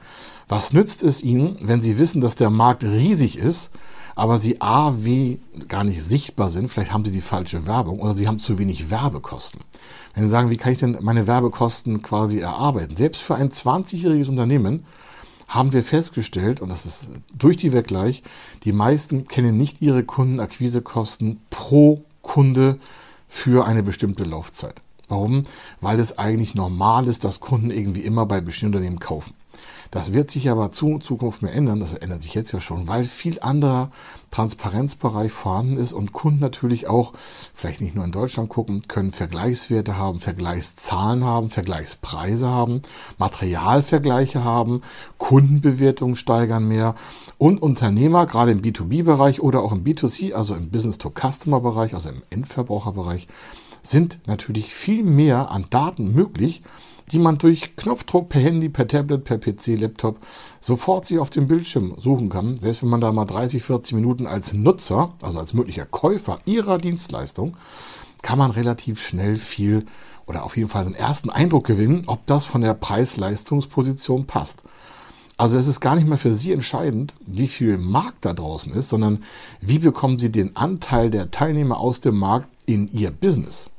Was 0.48 0.72
nützt 0.72 1.04
es 1.04 1.22
Ihnen, 1.22 1.58
wenn 1.62 1.82
Sie 1.82 2.00
wissen, 2.00 2.22
dass 2.22 2.36
der 2.36 2.50
Markt 2.50 2.86
riesig 2.86 3.38
ist, 3.38 3.72
aber 4.18 4.40
Sie 4.40 4.60
A, 4.62 5.06
W 5.06 5.38
gar 5.68 5.84
nicht 5.84 6.04
sichtbar 6.04 6.50
sind, 6.50 6.70
vielleicht 6.70 6.92
haben 6.92 7.06
Sie 7.06 7.12
die 7.12 7.22
falsche 7.22 7.68
Werbung 7.68 8.00
oder 8.00 8.16
Sie 8.16 8.28
haben 8.28 8.40
zu 8.40 8.58
wenig 8.58 8.90
Werbekosten. 8.90 9.62
Wenn 10.16 10.24
Sie 10.24 10.30
sagen, 10.30 10.50
wie 10.50 10.58
kann 10.58 10.74
ich 10.74 10.80
denn 10.80 10.98
meine 11.02 11.28
Werbekosten 11.28 12.02
quasi 12.02 12.40
erarbeiten? 12.40 12.96
Selbst 12.96 13.22
für 13.22 13.36
ein 13.36 13.52
20-jähriges 13.52 14.28
Unternehmen 14.28 14.86
haben 15.48 15.72
wir 15.72 15.84
festgestellt, 15.84 16.62
und 16.62 16.70
das 16.70 16.88
ist 16.88 17.10
durch 17.38 17.58
die 17.58 17.74
weg 17.74 17.88
gleich, 17.88 18.24
die 18.64 18.74
meisten 18.74 19.28
kennen 19.28 19.56
nicht 19.56 19.84
ihre 19.84 20.04
Kundenakquisekosten 20.04 21.40
pro 21.52 22.04
Kunde 22.24 22.80
für 23.28 23.68
eine 23.68 23.84
bestimmte 23.84 24.24
Laufzeit. 24.24 24.82
Warum? 25.10 25.44
Weil 25.80 26.00
es 26.00 26.18
eigentlich 26.18 26.56
normal 26.56 27.08
ist, 27.08 27.24
dass 27.24 27.40
Kunden 27.40 27.70
irgendwie 27.70 28.02
immer 28.02 28.26
bei 28.26 28.42
bestimmten 28.42 28.78
Unternehmen 28.78 29.00
kaufen. 29.00 29.36
Das 29.92 30.14
wird 30.14 30.32
sich 30.32 30.50
aber 30.50 30.72
zu 30.72 31.00
Zukunft 31.00 31.42
mehr 31.42 31.54
ändern. 31.54 31.80
Das 31.80 31.94
ändert 31.94 32.22
sich 32.22 32.34
jetzt 32.34 32.52
ja 32.52 32.60
schon, 32.60 32.88
weil 32.88 33.04
viel 33.04 33.40
anderer 33.40 33.92
Transparenzbereich 34.32 35.32
vorhanden 35.32 35.78
ist 35.78 35.94
und 35.94 36.12
Kunden 36.12 36.40
natürlich 36.40 36.88
auch, 36.88 37.14
vielleicht 37.54 37.82
nicht 37.82 37.96
nur 37.96 38.04
in 38.04 38.12
Deutschland 38.12 38.50
gucken, 38.50 38.82
können 38.88 39.12
Vergleichswerte 39.12 39.98
haben, 39.98 40.20
Vergleichszahlen 40.20 41.24
haben, 41.24 41.50
Vergleichspreise 41.50 42.48
haben, 42.48 42.82
Materialvergleiche 43.18 44.44
haben, 44.44 44.82
Kundenbewertungen 45.18 46.16
steigern 46.16 46.68
mehr 46.68 46.96
und 47.38 47.62
Unternehmer, 47.62 48.26
gerade 48.26 48.52
im 48.52 48.62
B2B-Bereich 48.62 49.42
oder 49.42 49.62
auch 49.62 49.72
im 49.72 49.84
B2C, 49.84 50.34
also 50.34 50.56
im 50.56 50.70
Business-to-Customer-Bereich, 50.70 51.94
also 51.94 52.10
im 52.10 52.22
Endverbraucherbereich, 52.30 53.28
sind 53.82 54.20
natürlich 54.28 54.74
viel 54.74 55.04
mehr 55.04 55.52
an 55.52 55.68
Daten 55.70 56.14
möglich, 56.14 56.62
die 57.12 57.20
man 57.20 57.38
durch 57.38 57.76
Knopfdruck 57.76 58.30
per 58.30 58.42
Handy, 58.42 58.70
per 58.70 58.88
Tablet, 58.88 59.24
per 59.24 59.38
PC, 59.38 59.80
Laptop 59.80 60.20
sofort 60.60 61.06
sich 61.06 61.20
auf 61.20 61.30
dem 61.30 61.48
Bildschirm 61.48 61.96
suchen 61.98 62.30
kann. 62.30 62.58
Selbst 62.58 62.84
wenn 62.84 62.90
man 62.90 63.02
da 63.02 63.12
mal 63.12 63.26
30, 63.26 63.64
40 63.64 63.94
Minuten 63.94 64.28
als 64.28 64.54
Nutzer, 64.54 65.14
also 65.22 65.40
als 65.40 65.54
möglicher 65.54 65.86
Käufer 65.86 66.40
ihrer 66.46 66.78
Dienstleistung, 66.78 67.56
kann 68.22 68.38
man 68.38 68.52
relativ 68.52 69.00
schnell 69.00 69.38
viel 69.38 69.86
oder 70.26 70.44
auf 70.44 70.58
jeden 70.58 70.70
Fall 70.70 70.86
einen 70.86 70.96
ersten 70.96 71.30
Eindruck 71.30 71.66
gewinnen, 71.66 72.04
ob 72.08 72.26
das 72.26 72.46
von 72.46 72.62
der 72.62 72.74
Preis-Leistungsposition 72.74 74.26
passt. 74.26 74.64
Also 75.38 75.58
es 75.58 75.68
ist 75.68 75.80
gar 75.80 75.96
nicht 75.96 76.08
mehr 76.08 76.18
für 76.18 76.34
Sie 76.34 76.52
entscheidend, 76.52 77.14
wie 77.26 77.48
viel 77.48 77.78
Markt 77.78 78.26
da 78.26 78.34
draußen 78.34 78.74
ist, 78.74 78.90
sondern 78.90 79.24
wie 79.62 79.80
bekommen 79.80 80.20
Sie 80.20 80.32
den 80.32 80.56
Anteil 80.56 81.12
der 81.12 81.32
Teilnehmer 81.32 81.78
aus 81.78 82.00
dem 82.00 82.18
Markt 82.18 82.50
in 82.66 82.92
Ihr 82.92 83.12
Business. 83.12 83.70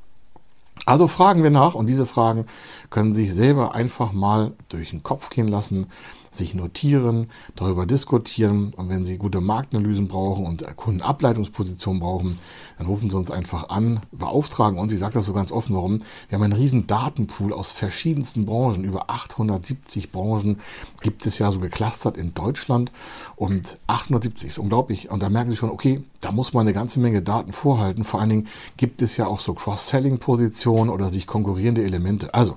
Also 0.88 1.06
fragen 1.06 1.42
wir 1.42 1.50
nach 1.50 1.74
und 1.74 1.86
diese 1.86 2.06
Fragen 2.06 2.46
können 2.88 3.12
sich 3.12 3.34
selber 3.34 3.74
einfach 3.74 4.12
mal 4.12 4.54
durch 4.70 4.88
den 4.88 5.02
Kopf 5.02 5.28
gehen 5.28 5.46
lassen 5.46 5.88
sich 6.30 6.54
notieren, 6.54 7.28
darüber 7.54 7.86
diskutieren. 7.86 8.72
Und 8.74 8.88
wenn 8.88 9.04
Sie 9.04 9.18
gute 9.18 9.40
Marktanalysen 9.40 10.08
brauchen 10.08 10.46
und 10.46 10.64
Kundenableitungspositionen 10.76 12.00
brauchen, 12.00 12.36
dann 12.78 12.86
rufen 12.86 13.10
Sie 13.10 13.16
uns 13.16 13.30
einfach 13.30 13.68
an, 13.70 14.00
beauftragen 14.12 14.78
uns. 14.78 14.92
Ich 14.92 14.98
sage 14.98 15.14
das 15.14 15.26
so 15.26 15.32
ganz 15.32 15.52
offen, 15.52 15.74
warum. 15.74 15.98
Wir 16.28 16.36
haben 16.36 16.42
einen 16.44 16.52
riesen 16.52 16.86
Datenpool 16.86 17.52
aus 17.52 17.70
verschiedensten 17.70 18.46
Branchen. 18.46 18.84
Über 18.84 19.10
870 19.10 20.12
Branchen 20.12 20.58
gibt 21.00 21.26
es 21.26 21.38
ja 21.38 21.50
so 21.50 21.60
geclustert 21.60 22.16
in 22.16 22.34
Deutschland. 22.34 22.92
Und 23.36 23.78
870 23.86 24.48
ist 24.48 24.58
unglaublich. 24.58 25.10
Und 25.10 25.22
da 25.22 25.28
merken 25.28 25.50
Sie 25.50 25.56
schon, 25.56 25.70
okay, 25.70 26.02
da 26.20 26.32
muss 26.32 26.52
man 26.52 26.62
eine 26.62 26.72
ganze 26.72 27.00
Menge 27.00 27.22
Daten 27.22 27.52
vorhalten. 27.52 28.04
Vor 28.04 28.20
allen 28.20 28.30
Dingen 28.30 28.48
gibt 28.76 29.02
es 29.02 29.16
ja 29.16 29.26
auch 29.26 29.40
so 29.40 29.54
Cross-Selling-Positionen 29.54 30.90
oder 30.90 31.08
sich 31.08 31.26
konkurrierende 31.26 31.84
Elemente. 31.84 32.34
Also, 32.34 32.56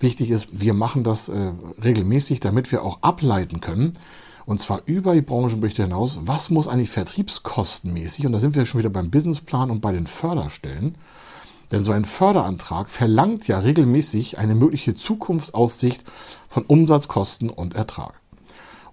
Wichtig 0.00 0.30
ist, 0.30 0.48
wir 0.52 0.74
machen 0.74 1.04
das 1.04 1.28
äh, 1.28 1.52
regelmäßig, 1.82 2.40
damit 2.40 2.70
wir 2.70 2.82
auch 2.82 2.98
ableiten 3.02 3.60
können, 3.60 3.94
und 4.46 4.62
zwar 4.62 4.80
über 4.86 5.14
die 5.14 5.20
Branchenberichte 5.20 5.82
hinaus, 5.82 6.20
was 6.22 6.50
muss 6.50 6.68
eigentlich 6.68 6.90
vertriebskostenmäßig, 6.90 8.24
und 8.26 8.32
da 8.32 8.38
sind 8.38 8.54
wir 8.54 8.64
schon 8.64 8.78
wieder 8.78 8.90
beim 8.90 9.10
Businessplan 9.10 9.70
und 9.70 9.80
bei 9.80 9.92
den 9.92 10.06
Förderstellen, 10.06 10.96
denn 11.70 11.84
so 11.84 11.92
ein 11.92 12.04
Förderantrag 12.04 12.88
verlangt 12.88 13.46
ja 13.46 13.58
regelmäßig 13.58 14.38
eine 14.38 14.54
mögliche 14.54 14.94
Zukunftsaussicht 14.94 16.04
von 16.46 16.64
Umsatz, 16.64 17.08
Kosten 17.08 17.50
und 17.50 17.74
Ertrag. 17.74 18.20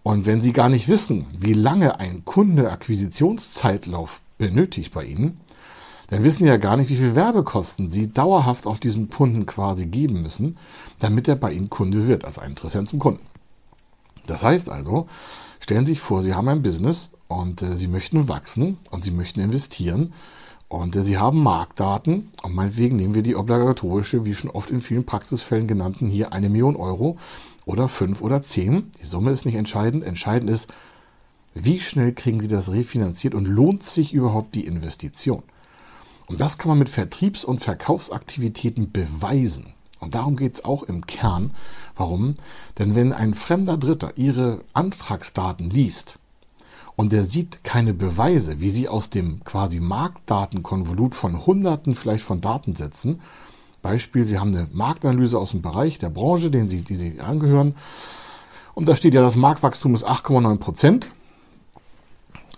Und 0.04 0.26
wenn 0.26 0.42
Sie 0.42 0.54
gar 0.54 0.70
nicht 0.70 0.88
wissen, 0.88 1.26
wie 1.40 1.54
lange 1.54 2.00
ein 2.00 2.26
Kunde 2.26 2.70
Akquisitionszeitlauf 2.70 4.22
benötigt 4.38 4.94
bei 4.94 5.06
Ihnen, 5.06 5.40
dann 6.16 6.24
wissen 6.24 6.44
Sie 6.44 6.48
ja 6.48 6.56
gar 6.56 6.78
nicht, 6.78 6.90
wie 6.90 6.96
viel 6.96 7.14
Werbekosten 7.14 7.90
Sie 7.90 8.08
dauerhaft 8.08 8.68
auf 8.68 8.80
diesen 8.80 9.10
Kunden 9.10 9.46
quasi 9.46 9.86
geben 9.86 10.22
müssen, 10.22 10.56
damit 10.98 11.28
er 11.28 11.36
bei 11.36 11.52
Ihnen 11.52 11.70
Kunde 11.70 12.08
wird, 12.08 12.24
also 12.24 12.40
ein 12.40 12.52
Interessent 12.52 12.88
zum 12.88 13.00
Kunden. 13.00 13.20
Das 14.26 14.42
heißt 14.42 14.70
also, 14.70 15.08
stellen 15.60 15.86
Sie 15.86 15.92
sich 15.92 16.00
vor, 16.00 16.24
Sie 16.24 16.34
haben 16.34 16.48
ein 16.48 16.62
Business 16.62 17.10
und 17.28 17.62
äh, 17.62 17.76
Sie 17.76 17.90
möchten 17.90 18.30
wachsen 18.30 18.78
und 18.92 19.04
Sie 19.04 19.12
möchten 19.12 19.42
investieren 19.42 20.14
und 20.70 20.96
äh, 20.96 21.04
Sie 21.04 21.18
haben 21.18 21.44
Marktdaten 21.44 22.30
und 22.44 22.56
meinetwegen 22.56 22.96
nehmen 22.96 23.14
wir 23.14 23.22
die 23.22 23.36
obligatorische, 23.36 24.24
wie 24.24 24.36
schon 24.36 24.52
oft 24.52 24.72
in 24.72 24.80
vielen 24.80 25.06
Praxisfällen 25.06 25.68
genannten, 25.68 26.08
hier 26.08 26.32
eine 26.32 26.48
Million 26.48 26.78
Euro 26.78 27.18
oder 27.66 27.90
fünf 27.90 28.22
oder 28.22 28.42
zehn. 28.42 28.90
Die 29.02 29.06
Summe 29.06 29.32
ist 29.32 29.46
nicht 29.46 29.56
entscheidend. 29.56 30.06
Entscheidend 30.06 30.50
ist, 30.50 30.70
wie 31.54 31.82
schnell 31.82 32.14
kriegen 32.14 32.40
Sie 32.40 32.48
das 32.48 32.72
refinanziert 32.72 33.36
und 33.36 33.50
lohnt 33.50 33.84
sich 33.84 34.14
überhaupt 34.14 34.56
die 34.56 34.66
Investition? 34.66 35.44
Und 36.28 36.42
das 36.42 36.58
kann 36.58 36.70
man 36.70 36.80
mit 36.80 36.90
Vertriebs- 36.90 37.46
und 37.46 37.60
Verkaufsaktivitäten 37.60 38.92
beweisen. 38.92 39.74
Und 40.00 40.16
darum 40.16 40.36
geht 40.36 40.56
es 40.56 40.66
auch 40.66 40.84
im 40.84 41.06
Kern. 41.06 41.52
Warum? 41.96 42.36
Denn 42.78 42.96
wenn 42.96 43.14
ein 43.14 43.34
fremder 43.34 43.78
Dritter 43.78 44.14
Ihre 44.18 44.62
Antragsdaten 44.74 45.70
liest 45.70 46.18
und 46.96 47.12
der 47.12 47.24
sieht 47.24 47.64
keine 47.64 47.94
Beweise, 47.94 48.60
wie 48.60 48.70
Sie 48.70 48.90
aus 48.90 49.10
dem 49.10 49.44
quasi 49.44 49.80
Marktdatenkonvolut 49.80 51.16
von 51.16 51.46
Hunderten 51.46 51.96
vielleicht 51.96 52.24
von 52.24 52.42
Datensätzen, 52.42 53.22
Beispiel, 53.82 54.26
Sie 54.26 54.40
haben 54.40 54.56
eine 54.56 54.68
Marktanalyse 54.72 55.38
aus 55.38 55.52
dem 55.52 55.62
Bereich 55.62 56.00
der 56.00 56.10
Branche, 56.10 56.50
den 56.50 56.68
Sie, 56.68 56.82
die 56.82 56.96
Sie 56.96 57.20
angehören, 57.22 57.76
und 58.76 58.90
da 58.90 58.96
steht 58.96 59.14
ja, 59.14 59.22
das 59.22 59.38
Marktwachstum 59.38 59.96
ist 59.96 60.06
8,9 60.06 60.58
Prozent. 60.58 61.10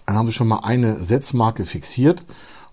Dann 0.08 0.16
haben 0.16 0.26
Sie 0.26 0.34
schon 0.34 0.48
mal 0.48 0.62
eine 0.64 1.04
Setzmarke 1.04 1.64
fixiert 1.64 2.26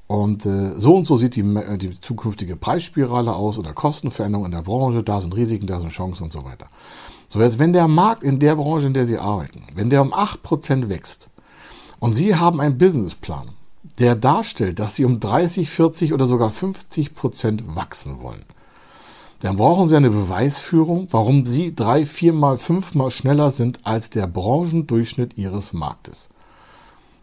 und 0.07 0.45
äh, 0.45 0.77
so 0.77 0.95
und 0.97 1.07
so 1.07 1.17
sieht 1.17 1.37
die, 1.37 1.41
äh, 1.41 1.79
die 1.79 1.99
zukünftige 1.99 2.57
Preisspirale 2.57 3.35
aus 3.35 3.59
oder 3.59 3.73
Kostenveränderungen 3.73 4.53
in 4.53 4.57
der 4.57 4.63
Branche. 4.63 5.03
Da 5.03 5.21
sind 5.21 5.35
Risiken, 5.35 5.67
da 5.67 5.81
sind 5.81 5.91
Chancen 5.91 6.25
und 6.25 6.33
so 6.33 6.45
weiter. 6.45 6.69
So, 7.29 7.41
jetzt, 7.41 7.59
wenn 7.59 7.73
der 7.73 7.89
Markt 7.89 8.23
in 8.23 8.39
der 8.39 8.57
Branche, 8.57 8.87
in 8.87 8.95
der 8.95 9.07
Sie 9.07 9.19
arbeiten, 9.19 9.65
wenn 9.75 9.91
der 9.91 10.03
um 10.03 10.13
8% 10.13 10.89
wächst 10.89 11.31
und 12.01 12.15
Sie 12.15 12.35
haben 12.37 12.61
einen 12.61 12.77
Businessplan, 12.79 13.51
der 13.99 14.15
darstellt, 14.15 14.79
dass 14.79 14.95
Sie 14.95 15.05
um 15.05 15.21
30, 15.21 15.71
40 15.71 16.13
oder 16.13 16.27
sogar 16.27 16.51
50% 16.51 17.75
wachsen 17.75 18.21
wollen, 18.21 18.45
dann 19.41 19.57
brauchen 19.57 19.89
Sie 19.89 19.97
eine 19.97 20.11
Beweisführung, 20.11 21.09
warum 21.11 21.47
Sie 21.47 21.75
drei, 21.75 22.07
viermal, 22.07 22.57
fünfmal 22.57 23.11
schneller 23.11 23.51
sind 23.51 23.81
als 23.85 24.11
der 24.11 24.27
Branchendurchschnitt 24.27 25.37
Ihres 25.37 25.73
Marktes. 25.73 26.29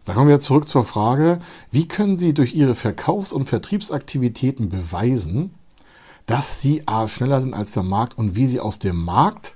Da 0.04 0.14
kommen 0.14 0.28
wir 0.28 0.40
zurück 0.40 0.68
zur 0.68 0.82
Frage, 0.82 1.38
wie 1.70 1.86
können 1.86 2.16
Sie 2.16 2.34
durch 2.34 2.54
Ihre 2.54 2.74
Verkaufs- 2.74 3.32
und 3.32 3.44
Vertriebsaktivitäten 3.44 4.68
beweisen, 4.68 5.54
dass 6.26 6.60
Sie 6.60 6.86
A 6.86 7.06
schneller 7.06 7.40
sind 7.40 7.54
als 7.54 7.72
der 7.72 7.84
Markt 7.84 8.18
und 8.18 8.34
wie 8.34 8.46
Sie 8.46 8.58
aus 8.58 8.78
dem 8.80 8.96
Markt, 8.96 9.54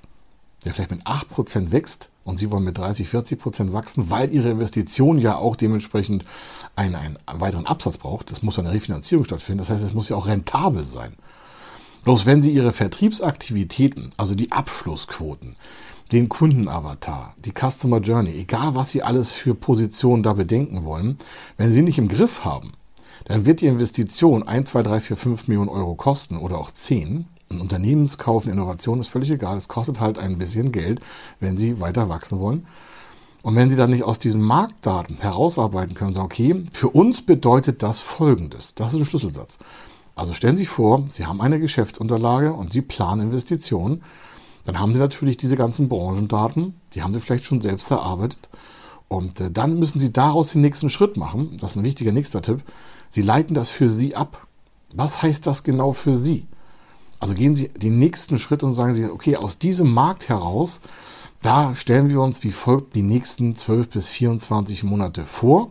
der 0.64 0.72
vielleicht 0.72 0.92
mit 0.92 1.06
8% 1.06 1.72
wächst 1.72 2.10
und 2.24 2.38
Sie 2.38 2.50
wollen 2.52 2.64
mit 2.64 2.78
30, 2.78 3.08
40% 3.08 3.72
wachsen, 3.72 4.10
weil 4.10 4.32
Ihre 4.32 4.50
Investition 4.50 5.18
ja 5.18 5.36
auch 5.36 5.56
dementsprechend 5.56 6.24
einen, 6.76 6.94
einen 6.94 7.18
weiteren 7.32 7.66
Absatz 7.66 7.96
braucht. 7.96 8.30
Es 8.30 8.42
muss 8.42 8.58
eine 8.58 8.72
Refinanzierung 8.72 9.24
stattfinden. 9.24 9.58
Das 9.58 9.70
heißt, 9.70 9.84
es 9.84 9.94
muss 9.94 10.08
ja 10.08 10.16
auch 10.16 10.28
rentabel 10.28 10.84
sein. 10.84 11.14
Bloß 12.04 12.24
wenn 12.24 12.40
Sie 12.40 12.52
Ihre 12.52 12.72
Vertriebsaktivitäten, 12.72 14.12
also 14.16 14.36
die 14.36 14.52
Abschlussquoten, 14.52 15.56
den 16.12 16.28
Kundenavatar, 16.28 17.34
die 17.44 17.52
Customer 17.52 18.00
Journey, 18.00 18.30
egal 18.30 18.74
was 18.74 18.90
Sie 18.90 19.02
alles 19.02 19.32
für 19.32 19.54
Positionen 19.54 20.22
da 20.22 20.32
bedenken 20.32 20.84
wollen, 20.84 21.18
wenn 21.56 21.70
Sie 21.70 21.82
nicht 21.82 21.98
im 21.98 22.08
Griff 22.08 22.44
haben, 22.44 22.72
dann 23.24 23.44
wird 23.44 23.60
die 23.60 23.66
Investition 23.66 24.44
1, 24.44 24.70
2, 24.70 24.82
3, 24.82 25.00
4, 25.00 25.16
5 25.16 25.48
Millionen 25.48 25.68
Euro 25.68 25.94
kosten 25.94 26.36
oder 26.36 26.58
auch 26.58 26.70
10. 26.70 27.26
Ein 27.50 27.60
Unternehmenskauf, 27.60 28.44
eine 28.44 28.52
Innovation 28.52 29.00
ist 29.00 29.08
völlig 29.08 29.30
egal. 29.30 29.56
Es 29.56 29.68
kostet 29.68 30.00
halt 30.00 30.18
ein 30.18 30.38
bisschen 30.38 30.70
Geld, 30.70 31.00
wenn 31.40 31.56
Sie 31.56 31.80
weiter 31.80 32.08
wachsen 32.08 32.38
wollen. 32.38 32.66
Und 33.42 33.54
wenn 33.54 33.70
Sie 33.70 33.76
dann 33.76 33.90
nicht 33.90 34.02
aus 34.02 34.18
diesen 34.18 34.42
Marktdaten 34.42 35.18
herausarbeiten 35.18 35.94
können, 35.94 36.12
sagen, 36.12 36.26
okay, 36.26 36.66
für 36.72 36.88
uns 36.88 37.22
bedeutet 37.22 37.82
das 37.82 38.00
Folgendes. 38.00 38.74
Das 38.74 38.92
ist 38.92 39.00
ein 39.00 39.04
Schlüsselsatz. 39.04 39.58
Also 40.16 40.32
stellen 40.32 40.56
Sie 40.56 40.62
sich 40.62 40.68
vor, 40.68 41.04
Sie 41.08 41.26
haben 41.26 41.40
eine 41.40 41.60
Geschäftsunterlage 41.60 42.52
und 42.52 42.72
Sie 42.72 42.82
planen 42.82 43.22
Investitionen 43.22 44.02
dann 44.66 44.80
haben 44.80 44.94
Sie 44.94 45.00
natürlich 45.00 45.36
diese 45.36 45.56
ganzen 45.56 45.88
Branchendaten, 45.88 46.74
die 46.94 47.02
haben 47.02 47.14
Sie 47.14 47.20
vielleicht 47.20 47.44
schon 47.44 47.60
selbst 47.60 47.90
erarbeitet. 47.90 48.48
Und 49.08 49.40
äh, 49.40 49.50
dann 49.50 49.78
müssen 49.78 50.00
Sie 50.00 50.12
daraus 50.12 50.52
den 50.52 50.60
nächsten 50.60 50.90
Schritt 50.90 51.16
machen. 51.16 51.56
Das 51.60 51.72
ist 51.72 51.76
ein 51.76 51.84
wichtiger 51.84 52.12
nächster 52.12 52.42
Tipp. 52.42 52.62
Sie 53.08 53.22
leiten 53.22 53.54
das 53.54 53.68
für 53.68 53.88
Sie 53.88 54.16
ab. 54.16 54.46
Was 54.94 55.22
heißt 55.22 55.46
das 55.46 55.62
genau 55.62 55.92
für 55.92 56.16
Sie? 56.16 56.46
Also 57.20 57.34
gehen 57.34 57.54
Sie 57.54 57.68
den 57.68 57.98
nächsten 57.98 58.38
Schritt 58.38 58.62
und 58.62 58.74
sagen 58.74 58.94
Sie, 58.94 59.04
okay, 59.04 59.36
aus 59.36 59.58
diesem 59.58 59.92
Markt 59.94 60.28
heraus, 60.28 60.80
da 61.42 61.74
stellen 61.74 62.10
wir 62.10 62.20
uns 62.20 62.42
wie 62.42 62.50
folgt 62.50 62.96
die 62.96 63.02
nächsten 63.02 63.54
12 63.54 63.88
bis 63.88 64.08
24 64.08 64.82
Monate 64.82 65.24
vor. 65.24 65.70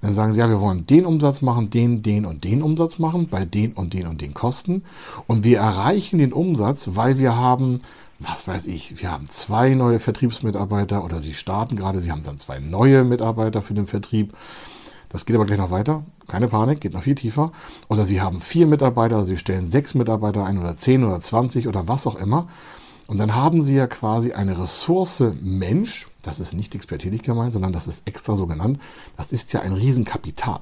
Dann 0.00 0.12
sagen 0.12 0.32
Sie, 0.32 0.40
ja, 0.40 0.50
wir 0.50 0.60
wollen 0.60 0.86
den 0.86 1.06
Umsatz 1.06 1.40
machen, 1.40 1.70
den, 1.70 2.02
den 2.02 2.26
und 2.26 2.44
den 2.44 2.62
Umsatz 2.62 2.98
machen, 2.98 3.28
bei 3.28 3.44
den 3.44 3.72
und 3.72 3.94
den 3.94 4.06
und 4.06 4.20
den 4.20 4.34
Kosten. 4.34 4.82
Und 5.26 5.44
wir 5.44 5.58
erreichen 5.58 6.18
den 6.18 6.32
Umsatz, 6.32 6.90
weil 6.92 7.18
wir 7.18 7.36
haben 7.36 7.78
was 8.18 8.46
weiß 8.46 8.66
ich, 8.68 9.00
wir 9.00 9.10
haben 9.10 9.28
zwei 9.28 9.74
neue 9.74 9.98
Vertriebsmitarbeiter 9.98 11.04
oder 11.04 11.20
Sie 11.20 11.34
starten 11.34 11.76
gerade, 11.76 12.00
Sie 12.00 12.12
haben 12.12 12.22
dann 12.22 12.38
zwei 12.38 12.58
neue 12.58 13.04
Mitarbeiter 13.04 13.62
für 13.62 13.74
den 13.74 13.86
Vertrieb. 13.86 14.34
Das 15.08 15.26
geht 15.26 15.36
aber 15.36 15.46
gleich 15.46 15.58
noch 15.58 15.70
weiter. 15.70 16.04
Keine 16.26 16.48
Panik, 16.48 16.80
geht 16.80 16.92
noch 16.92 17.02
viel 17.02 17.14
tiefer. 17.14 17.52
Oder 17.88 18.04
Sie 18.04 18.20
haben 18.20 18.40
vier 18.40 18.66
Mitarbeiter, 18.66 19.16
also 19.16 19.28
Sie 19.28 19.36
stellen 19.36 19.68
sechs 19.68 19.94
Mitarbeiter 19.94 20.44
ein 20.44 20.58
oder 20.58 20.76
zehn 20.76 21.04
oder 21.04 21.20
zwanzig 21.20 21.68
oder 21.68 21.86
was 21.86 22.06
auch 22.06 22.16
immer. 22.16 22.48
Und 23.06 23.18
dann 23.18 23.34
haben 23.34 23.62
Sie 23.62 23.74
ja 23.74 23.86
quasi 23.86 24.32
eine 24.32 24.58
Ressource 24.58 25.22
Mensch, 25.40 26.08
das 26.22 26.40
ist 26.40 26.54
nicht 26.54 26.74
expertierlich 26.74 27.22
gemeint, 27.22 27.52
sondern 27.52 27.72
das 27.72 27.86
ist 27.86 28.02
extra 28.06 28.34
so 28.34 28.46
genannt, 28.46 28.80
das 29.16 29.30
ist 29.30 29.52
ja 29.52 29.60
ein 29.60 29.72
Riesenkapital. 29.72 30.60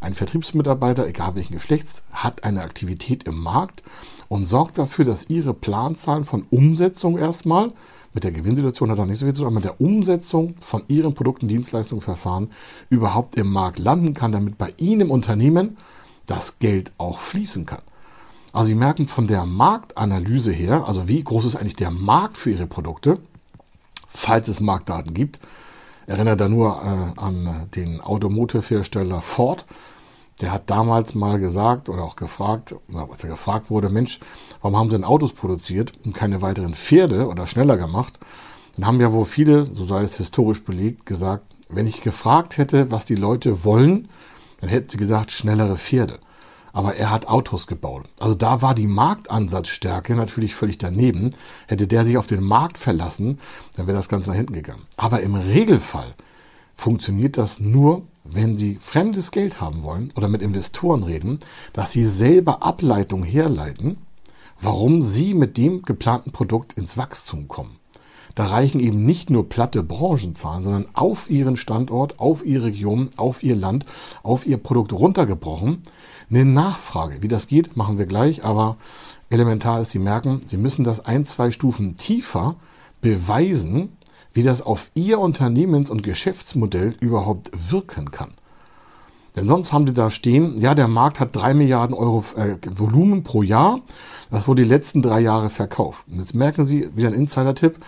Ein 0.00 0.14
Vertriebsmitarbeiter, 0.14 1.06
egal 1.06 1.34
welchen 1.34 1.52
Geschlechts, 1.52 2.02
hat 2.10 2.44
eine 2.44 2.62
Aktivität 2.62 3.24
im 3.24 3.38
Markt 3.38 3.82
und 4.28 4.46
sorgt 4.46 4.78
dafür, 4.78 5.04
dass 5.04 5.28
ihre 5.28 5.52
Planzahlen 5.52 6.24
von 6.24 6.46
Umsetzung 6.50 7.18
erstmal, 7.18 7.72
mit 8.14 8.24
der 8.24 8.32
Gewinnsituation 8.32 8.90
hat 8.90 8.98
er 8.98 9.06
nicht 9.06 9.18
so 9.18 9.26
viel 9.26 9.34
zu 9.34 9.42
tun, 9.42 9.48
aber 9.48 9.56
mit 9.56 9.64
der 9.64 9.80
Umsetzung 9.80 10.54
von 10.60 10.82
ihren 10.88 11.14
Produkten, 11.14 11.48
Dienstleistungen, 11.48 12.00
Verfahren 12.00 12.50
überhaupt 12.88 13.36
im 13.36 13.52
Markt 13.52 13.78
landen 13.78 14.14
kann, 14.14 14.32
damit 14.32 14.56
bei 14.56 14.72
Ihnen 14.78 15.02
im 15.02 15.10
Unternehmen 15.10 15.76
das 16.26 16.58
Geld 16.58 16.92
auch 16.96 17.20
fließen 17.20 17.66
kann. 17.66 17.82
Also 18.52 18.68
Sie 18.68 18.74
merken 18.74 19.06
von 19.06 19.26
der 19.26 19.46
Marktanalyse 19.46 20.50
her, 20.50 20.86
also 20.86 21.08
wie 21.08 21.22
groß 21.22 21.44
ist 21.44 21.56
eigentlich 21.56 21.76
der 21.76 21.90
Markt 21.90 22.36
für 22.36 22.50
Ihre 22.50 22.66
Produkte, 22.66 23.18
falls 24.08 24.48
es 24.48 24.60
Marktdaten 24.60 25.14
gibt. 25.14 25.38
Erinnert 26.06 26.40
da 26.40 26.48
nur 26.48 26.82
äh, 26.82 27.20
an 27.20 27.68
den 27.76 28.00
Automotive-Hersteller 28.00 29.20
Ford, 29.20 29.66
der 30.40 30.52
hat 30.52 30.70
damals 30.70 31.14
mal 31.14 31.38
gesagt 31.38 31.88
oder 31.88 32.02
auch 32.02 32.16
gefragt, 32.16 32.74
als 33.10 33.22
er 33.22 33.30
gefragt 33.30 33.70
wurde, 33.70 33.90
Mensch, 33.90 34.20
warum 34.62 34.76
haben 34.76 34.90
sie 34.90 34.96
denn 34.96 35.04
Autos 35.04 35.32
produziert 35.32 35.92
und 36.04 36.14
keine 36.14 36.40
weiteren 36.42 36.74
Pferde 36.74 37.28
oder 37.28 37.46
schneller 37.46 37.76
gemacht? 37.76 38.18
Dann 38.76 38.86
haben 38.86 39.00
ja 39.00 39.12
wohl 39.12 39.24
viele, 39.26 39.64
so 39.64 39.84
sei 39.84 40.02
es 40.02 40.16
historisch 40.16 40.64
belegt, 40.64 41.04
gesagt, 41.06 41.44
wenn 41.68 41.86
ich 41.86 42.00
gefragt 42.02 42.56
hätte, 42.58 42.90
was 42.90 43.04
die 43.04 43.14
Leute 43.16 43.64
wollen, 43.64 44.08
dann 44.60 44.70
hätten 44.70 44.88
sie 44.88 44.96
gesagt, 44.96 45.30
schnellere 45.32 45.76
Pferde. 45.76 46.18
aber 46.72 46.96
er 46.96 47.10
hat 47.10 47.28
Autos 47.28 47.66
gebaut. 47.66 48.04
Also 48.18 48.34
da 48.34 48.62
war 48.62 48.74
die 48.74 48.86
Marktansatzstärke 48.86 50.14
natürlich 50.14 50.54
völlig 50.54 50.78
daneben. 50.78 51.30
Hätte 51.66 51.86
der 51.86 52.04
sich 52.04 52.16
auf 52.16 52.26
den 52.26 52.42
Markt 52.42 52.78
verlassen, 52.78 53.38
dann 53.76 53.86
wäre 53.86 53.96
das 53.96 54.08
Ganze 54.08 54.30
nach 54.30 54.36
hinten 54.36 54.54
gegangen. 54.54 54.82
Aber 54.96 55.20
im 55.20 55.34
Regelfall 55.34 56.14
funktioniert 56.80 57.36
das 57.36 57.60
nur, 57.60 58.02
wenn 58.24 58.56
Sie 58.56 58.76
fremdes 58.80 59.30
Geld 59.30 59.60
haben 59.60 59.82
wollen 59.82 60.12
oder 60.16 60.28
mit 60.28 60.42
Investoren 60.42 61.02
reden, 61.02 61.38
dass 61.72 61.92
Sie 61.92 62.04
selber 62.04 62.62
Ableitung 62.62 63.22
herleiten, 63.22 63.98
warum 64.58 65.02
Sie 65.02 65.34
mit 65.34 65.56
dem 65.56 65.82
geplanten 65.82 66.32
Produkt 66.32 66.72
ins 66.72 66.96
Wachstum 66.96 67.48
kommen. 67.48 67.76
Da 68.34 68.44
reichen 68.44 68.80
eben 68.80 69.04
nicht 69.04 69.28
nur 69.28 69.48
platte 69.48 69.82
Branchenzahlen, 69.82 70.62
sondern 70.62 70.86
auf 70.94 71.28
Ihren 71.28 71.56
Standort, 71.56 72.18
auf 72.20 72.44
Ihre 72.46 72.66
Region, 72.66 73.10
auf 73.16 73.42
Ihr 73.42 73.56
Land, 73.56 73.84
auf 74.22 74.46
Ihr 74.46 74.56
Produkt 74.56 74.92
runtergebrochen, 74.92 75.82
eine 76.30 76.44
Nachfrage. 76.44 77.22
Wie 77.22 77.28
das 77.28 77.48
geht, 77.48 77.76
machen 77.76 77.98
wir 77.98 78.06
gleich, 78.06 78.44
aber 78.44 78.76
elementar 79.28 79.80
ist, 79.80 79.90
Sie 79.90 79.98
merken, 79.98 80.40
Sie 80.46 80.56
müssen 80.56 80.84
das 80.84 81.04
ein, 81.04 81.24
zwei 81.24 81.50
Stufen 81.50 81.96
tiefer 81.96 82.56
beweisen, 83.00 83.96
wie 84.32 84.42
das 84.42 84.62
auf 84.62 84.90
Ihr 84.94 85.18
Unternehmens- 85.18 85.90
und 85.90 86.02
Geschäftsmodell 86.02 86.94
überhaupt 87.00 87.50
wirken 87.52 88.10
kann. 88.10 88.34
Denn 89.36 89.46
sonst 89.46 89.72
haben 89.72 89.86
Sie 89.86 89.94
da 89.94 90.10
stehen, 90.10 90.58
ja, 90.58 90.74
der 90.74 90.88
Markt 90.88 91.20
hat 91.20 91.34
drei 91.36 91.54
Milliarden 91.54 91.94
Euro 91.94 92.24
äh, 92.36 92.56
Volumen 92.76 93.22
pro 93.22 93.42
Jahr. 93.42 93.80
Das 94.30 94.48
wurde 94.48 94.62
die 94.62 94.68
letzten 94.68 95.02
drei 95.02 95.20
Jahre 95.20 95.50
verkauft. 95.50 96.04
Und 96.08 96.18
jetzt 96.18 96.34
merken 96.34 96.64
Sie, 96.64 96.94
wieder 96.96 97.08
ein 97.08 97.14
Insider-Tipp, 97.14 97.78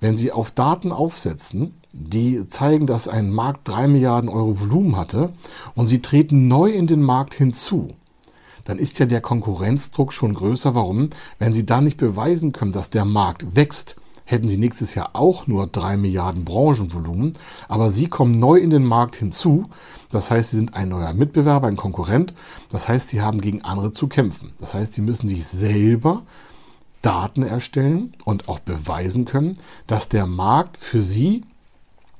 wenn 0.00 0.16
Sie 0.16 0.32
auf 0.32 0.50
Daten 0.50 0.92
aufsetzen, 0.92 1.74
die 1.92 2.46
zeigen, 2.48 2.86
dass 2.86 3.08
ein 3.08 3.30
Markt 3.32 3.68
drei 3.68 3.86
Milliarden 3.86 4.28
Euro 4.28 4.60
Volumen 4.60 4.96
hatte 4.96 5.32
und 5.74 5.86
Sie 5.86 6.02
treten 6.02 6.48
neu 6.48 6.70
in 6.70 6.86
den 6.86 7.02
Markt 7.02 7.34
hinzu, 7.34 7.88
dann 8.64 8.78
ist 8.78 8.98
ja 8.98 9.06
der 9.06 9.20
Konkurrenzdruck 9.20 10.12
schon 10.12 10.34
größer. 10.34 10.74
Warum? 10.74 11.10
Wenn 11.38 11.52
Sie 11.52 11.66
da 11.66 11.80
nicht 11.80 11.96
beweisen 11.96 12.52
können, 12.52 12.72
dass 12.72 12.90
der 12.90 13.04
Markt 13.04 13.56
wächst, 13.56 13.96
hätten 14.30 14.48
sie 14.48 14.58
nächstes 14.58 14.94
Jahr 14.94 15.10
auch 15.14 15.46
nur 15.46 15.66
3 15.66 15.96
Milliarden 15.96 16.44
Branchenvolumen, 16.44 17.32
aber 17.68 17.90
sie 17.90 18.06
kommen 18.06 18.32
neu 18.32 18.56
in 18.56 18.70
den 18.70 18.84
Markt 18.84 19.16
hinzu. 19.16 19.68
Das 20.10 20.30
heißt, 20.30 20.50
sie 20.50 20.56
sind 20.56 20.74
ein 20.74 20.88
neuer 20.88 21.12
Mitbewerber, 21.12 21.66
ein 21.66 21.76
Konkurrent. 21.76 22.32
Das 22.70 22.88
heißt, 22.88 23.08
sie 23.08 23.20
haben 23.20 23.40
gegen 23.40 23.62
andere 23.62 23.92
zu 23.92 24.08
kämpfen. 24.08 24.52
Das 24.58 24.74
heißt, 24.74 24.94
sie 24.94 25.02
müssen 25.02 25.28
sich 25.28 25.46
selber 25.46 26.22
Daten 27.02 27.42
erstellen 27.42 28.12
und 28.24 28.48
auch 28.48 28.58
beweisen 28.58 29.24
können, 29.24 29.58
dass 29.86 30.08
der 30.08 30.26
Markt 30.26 30.76
für 30.76 31.02
sie 31.02 31.44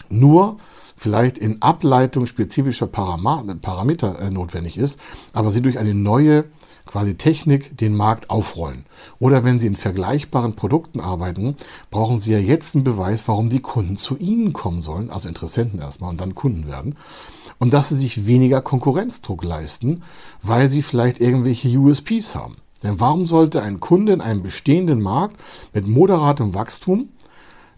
nur 0.08 0.56
vielleicht 0.96 1.38
in 1.38 1.62
Ableitung 1.62 2.26
spezifischer 2.26 2.86
Parameter 2.86 4.20
äh, 4.20 4.30
notwendig 4.30 4.76
ist, 4.76 4.98
aber 5.32 5.50
sie 5.50 5.62
durch 5.62 5.78
eine 5.78 5.94
neue 5.94 6.44
quasi 6.90 7.14
Technik 7.14 7.76
den 7.78 7.94
Markt 7.94 8.30
aufrollen. 8.30 8.84
Oder 9.20 9.44
wenn 9.44 9.60
Sie 9.60 9.68
in 9.68 9.76
vergleichbaren 9.76 10.56
Produkten 10.56 10.98
arbeiten, 10.98 11.54
brauchen 11.92 12.18
Sie 12.18 12.32
ja 12.32 12.38
jetzt 12.40 12.74
einen 12.74 12.82
Beweis, 12.82 13.28
warum 13.28 13.48
die 13.48 13.60
Kunden 13.60 13.96
zu 13.96 14.18
Ihnen 14.18 14.52
kommen 14.52 14.80
sollen, 14.80 15.08
also 15.08 15.28
Interessenten 15.28 15.78
erstmal 15.78 16.10
und 16.10 16.20
dann 16.20 16.34
Kunden 16.34 16.66
werden. 16.66 16.96
Und 17.60 17.74
dass 17.74 17.90
Sie 17.90 17.96
sich 17.96 18.26
weniger 18.26 18.60
Konkurrenzdruck 18.60 19.44
leisten, 19.44 20.02
weil 20.42 20.68
Sie 20.68 20.82
vielleicht 20.82 21.20
irgendwelche 21.20 21.68
USPs 21.68 22.34
haben. 22.34 22.56
Denn 22.82 22.98
warum 22.98 23.24
sollte 23.24 23.62
ein 23.62 23.78
Kunde 23.78 24.12
in 24.12 24.20
einem 24.20 24.42
bestehenden 24.42 25.00
Markt 25.00 25.40
mit 25.72 25.86
moderatem 25.86 26.54
Wachstum 26.54 27.10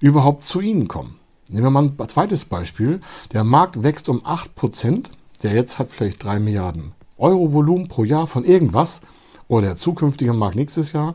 überhaupt 0.00 0.42
zu 0.42 0.60
Ihnen 0.60 0.88
kommen? 0.88 1.18
Nehmen 1.50 1.64
wir 1.64 1.70
mal 1.70 1.92
ein 1.98 2.08
zweites 2.08 2.46
Beispiel. 2.46 3.00
Der 3.32 3.44
Markt 3.44 3.82
wächst 3.82 4.08
um 4.08 4.22
8%, 4.22 5.10
der 5.42 5.52
jetzt 5.52 5.78
hat 5.78 5.90
vielleicht 5.90 6.24
3 6.24 6.40
Milliarden 6.40 6.92
Euro 7.22 7.52
Volumen 7.52 7.88
pro 7.88 8.04
Jahr 8.04 8.26
von 8.26 8.44
irgendwas 8.44 9.00
oder 9.48 9.68
der 9.68 9.76
zukünftige 9.76 10.32
Markt 10.32 10.56
nächstes 10.56 10.92
Jahr. 10.92 11.14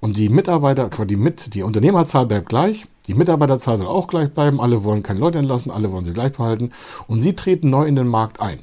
Und 0.00 0.16
die 0.16 0.28
Mitarbeiter, 0.28 0.88
die, 0.88 1.16
mit, 1.16 1.54
die 1.54 1.62
Unternehmerzahl 1.62 2.26
bleibt 2.26 2.48
gleich, 2.48 2.86
die 3.06 3.14
Mitarbeiterzahl 3.14 3.76
soll 3.76 3.86
auch 3.86 4.08
gleich 4.08 4.30
bleiben, 4.30 4.60
alle 4.60 4.84
wollen 4.84 5.02
keine 5.02 5.20
Leute 5.20 5.38
entlassen, 5.38 5.70
alle 5.70 5.92
wollen 5.92 6.04
sie 6.04 6.12
gleich 6.12 6.32
behalten 6.32 6.70
und 7.06 7.20
sie 7.20 7.34
treten 7.34 7.70
neu 7.70 7.84
in 7.84 7.96
den 7.96 8.08
Markt 8.08 8.40
ein. 8.40 8.60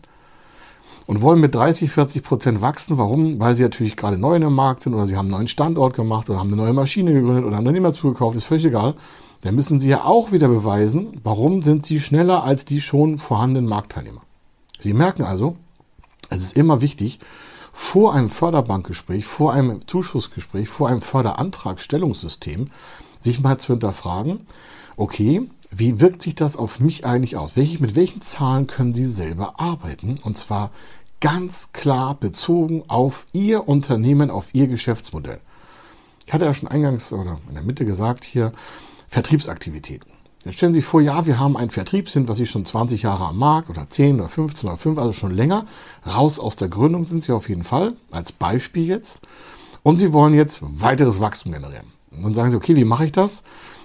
Und 1.07 1.21
wollen 1.21 1.41
mit 1.41 1.55
30, 1.55 1.89
40 1.89 2.23
Prozent 2.23 2.61
wachsen. 2.61 2.99
Warum? 2.99 3.39
Weil 3.39 3.55
sie 3.55 3.63
natürlich 3.63 3.97
gerade 3.97 4.17
neu 4.17 4.35
in 4.35 4.43
dem 4.43 4.53
Markt 4.53 4.83
sind 4.83 4.93
oder 4.93 5.07
sie 5.07 5.17
haben 5.17 5.25
einen 5.25 5.37
neuen 5.37 5.47
Standort 5.47 5.95
gemacht 5.95 6.29
oder 6.29 6.39
haben 6.39 6.53
eine 6.53 6.61
neue 6.61 6.73
Maschine 6.73 7.13
gegründet 7.13 7.45
oder 7.45 7.55
haben 7.55 7.65
Unternehmer 7.65 7.93
zugekauft, 7.93 8.35
ist 8.35 8.43
völlig 8.43 8.65
egal. 8.65 8.93
Dann 9.41 9.55
müssen 9.55 9.79
sie 9.79 9.89
ja 9.89 10.03
auch 10.03 10.31
wieder 10.31 10.49
beweisen, 10.49 11.19
warum 11.23 11.61
sind 11.61 11.85
sie 11.85 11.99
schneller 11.99 12.43
als 12.43 12.65
die 12.65 12.79
schon 12.79 13.17
vorhandenen 13.17 13.67
Marktteilnehmer. 13.67 14.21
Sie 14.77 14.93
merken 14.93 15.23
also, 15.23 15.55
es 16.29 16.43
ist 16.43 16.57
immer 16.57 16.81
wichtig, 16.81 17.19
vor 17.71 18.13
einem 18.13 18.29
Förderbankgespräch, 18.29 19.25
vor 19.25 19.53
einem 19.53 19.87
Zuschussgespräch, 19.87 20.69
vor 20.69 20.89
einem 20.89 21.01
Förderantragstellungssystem 21.01 22.71
sich 23.19 23.39
mal 23.41 23.57
zu 23.57 23.73
hinterfragen, 23.73 24.45
okay, 24.97 25.49
wie 25.71 25.99
wirkt 25.99 26.21
sich 26.21 26.35
das 26.35 26.57
auf 26.57 26.79
mich 26.79 27.05
eigentlich 27.05 27.37
aus? 27.37 27.55
Welche, 27.55 27.81
mit 27.81 27.95
welchen 27.95 28.21
Zahlen 28.21 28.67
können 28.67 28.93
Sie 28.93 29.05
selber 29.05 29.59
arbeiten? 29.59 30.19
Und 30.23 30.37
zwar 30.37 30.71
ganz 31.21 31.71
klar 31.73 32.15
bezogen 32.15 32.83
auf 32.87 33.27
Ihr 33.33 33.67
Unternehmen, 33.67 34.31
auf 34.31 34.53
Ihr 34.53 34.67
Geschäftsmodell. 34.67 35.39
Ich 36.25 36.33
hatte 36.33 36.45
ja 36.45 36.53
schon 36.53 36.69
eingangs 36.69 37.13
oder 37.13 37.39
in 37.47 37.55
der 37.55 37.63
Mitte 37.63 37.85
gesagt 37.85 38.23
hier, 38.23 38.51
Vertriebsaktivitäten. 39.07 40.11
Jetzt 40.45 40.55
stellen 40.55 40.73
Sie 40.73 40.79
sich 40.79 40.87
vor, 40.87 41.01
ja, 41.01 41.25
wir 41.25 41.37
haben 41.37 41.57
einen 41.57 41.69
Vertrieb, 41.69 42.09
sind 42.09 42.29
was 42.29 42.37
Sie 42.37 42.45
schon 42.45 42.65
20 42.65 43.03
Jahre 43.03 43.25
am 43.25 43.37
Markt 43.37 43.69
oder 43.69 43.89
10 43.89 44.21
oder 44.21 44.29
15 44.29 44.69
oder 44.69 44.77
5, 44.77 44.97
also 44.97 45.11
schon 45.11 45.33
länger. 45.33 45.65
Raus 46.07 46.39
aus 46.39 46.55
der 46.55 46.69
Gründung 46.69 47.05
sind 47.05 47.21
Sie 47.21 47.33
auf 47.33 47.49
jeden 47.49 47.63
Fall, 47.63 47.93
als 48.11 48.31
Beispiel 48.31 48.85
jetzt. 48.85 49.21
Und 49.83 49.97
Sie 49.97 50.13
wollen 50.13 50.33
jetzt 50.33 50.61
weiteres 50.61 51.19
Wachstum 51.19 51.51
generieren. 51.51 51.87
Und 52.11 52.23
dann 52.23 52.33
sagen 52.33 52.49
Sie, 52.51 52.55
okay, 52.55 52.77
wie 52.77 52.85
mache 52.85 53.03
ich 53.03 53.11
das? 53.11 53.43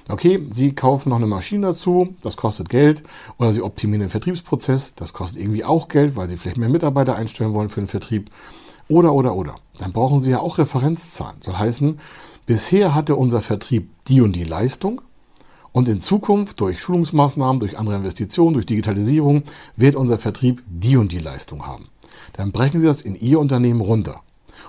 Okay, 0.08 0.46
Sie 0.50 0.76
kaufen 0.76 1.08
noch 1.08 1.16
eine 1.16 1.26
Maschine 1.26 1.68
dazu, 1.68 2.14
das 2.22 2.36
kostet 2.36 2.68
Geld. 2.68 3.02
Oder 3.38 3.52
Sie 3.52 3.62
optimieren 3.62 4.02
den 4.02 4.10
Vertriebsprozess, 4.10 4.92
das 4.94 5.12
kostet 5.12 5.40
irgendwie 5.40 5.64
auch 5.64 5.88
Geld, 5.88 6.14
weil 6.14 6.28
Sie 6.28 6.36
vielleicht 6.36 6.58
mehr 6.58 6.68
Mitarbeiter 6.68 7.16
einstellen 7.16 7.52
wollen 7.54 7.68
für 7.68 7.80
den 7.80 7.88
Vertrieb. 7.88 8.30
Oder, 8.88 9.12
oder, 9.12 9.34
oder. 9.34 9.56
Dann 9.78 9.92
brauchen 9.92 10.20
Sie 10.20 10.30
ja 10.30 10.38
auch 10.38 10.58
Referenzzahlen. 10.58 11.38
Soll 11.40 11.54
heißen, 11.54 11.98
bisher 12.46 12.94
hatte 12.94 13.16
unser 13.16 13.40
Vertrieb 13.40 13.90
die 14.06 14.20
und 14.20 14.36
die 14.36 14.44
Leistung 14.44 15.00
und 15.74 15.88
in 15.88 15.98
Zukunft 15.98 16.60
durch 16.60 16.80
Schulungsmaßnahmen, 16.80 17.58
durch 17.58 17.76
andere 17.78 17.96
Investitionen, 17.96 18.54
durch 18.54 18.64
Digitalisierung 18.64 19.42
wird 19.76 19.96
unser 19.96 20.18
Vertrieb 20.18 20.62
die 20.66 20.96
und 20.96 21.10
die 21.10 21.18
Leistung 21.18 21.66
haben. 21.66 21.88
Dann 22.32 22.52
brechen 22.52 22.78
Sie 22.78 22.86
das 22.86 23.02
in 23.02 23.16
Ihr 23.16 23.40
Unternehmen 23.40 23.80
runter 23.80 24.20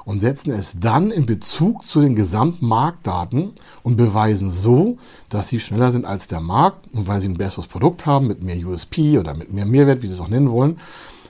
und 0.03 0.19
setzen 0.19 0.51
es 0.51 0.73
dann 0.79 1.11
in 1.11 1.27
Bezug 1.27 1.83
zu 1.83 2.01
den 2.01 2.15
Gesamtmarktdaten 2.15 3.53
und 3.83 3.97
beweisen 3.97 4.49
so, 4.49 4.97
dass 5.29 5.47
Sie 5.47 5.59
schneller 5.59 5.91
sind 5.91 6.05
als 6.05 6.25
der 6.25 6.41
Markt 6.41 6.91
und 6.91 7.07
weil 7.07 7.21
Sie 7.21 7.29
ein 7.29 7.37
besseres 7.37 7.67
Produkt 7.67 8.07
haben 8.07 8.25
mit 8.25 8.41
mehr 8.41 8.57
USP 8.65 9.19
oder 9.19 9.35
mit 9.35 9.53
mehr 9.53 9.67
Mehrwert, 9.67 10.01
wie 10.01 10.07
Sie 10.07 10.13
es 10.13 10.19
auch 10.19 10.27
nennen 10.27 10.49
wollen, 10.49 10.79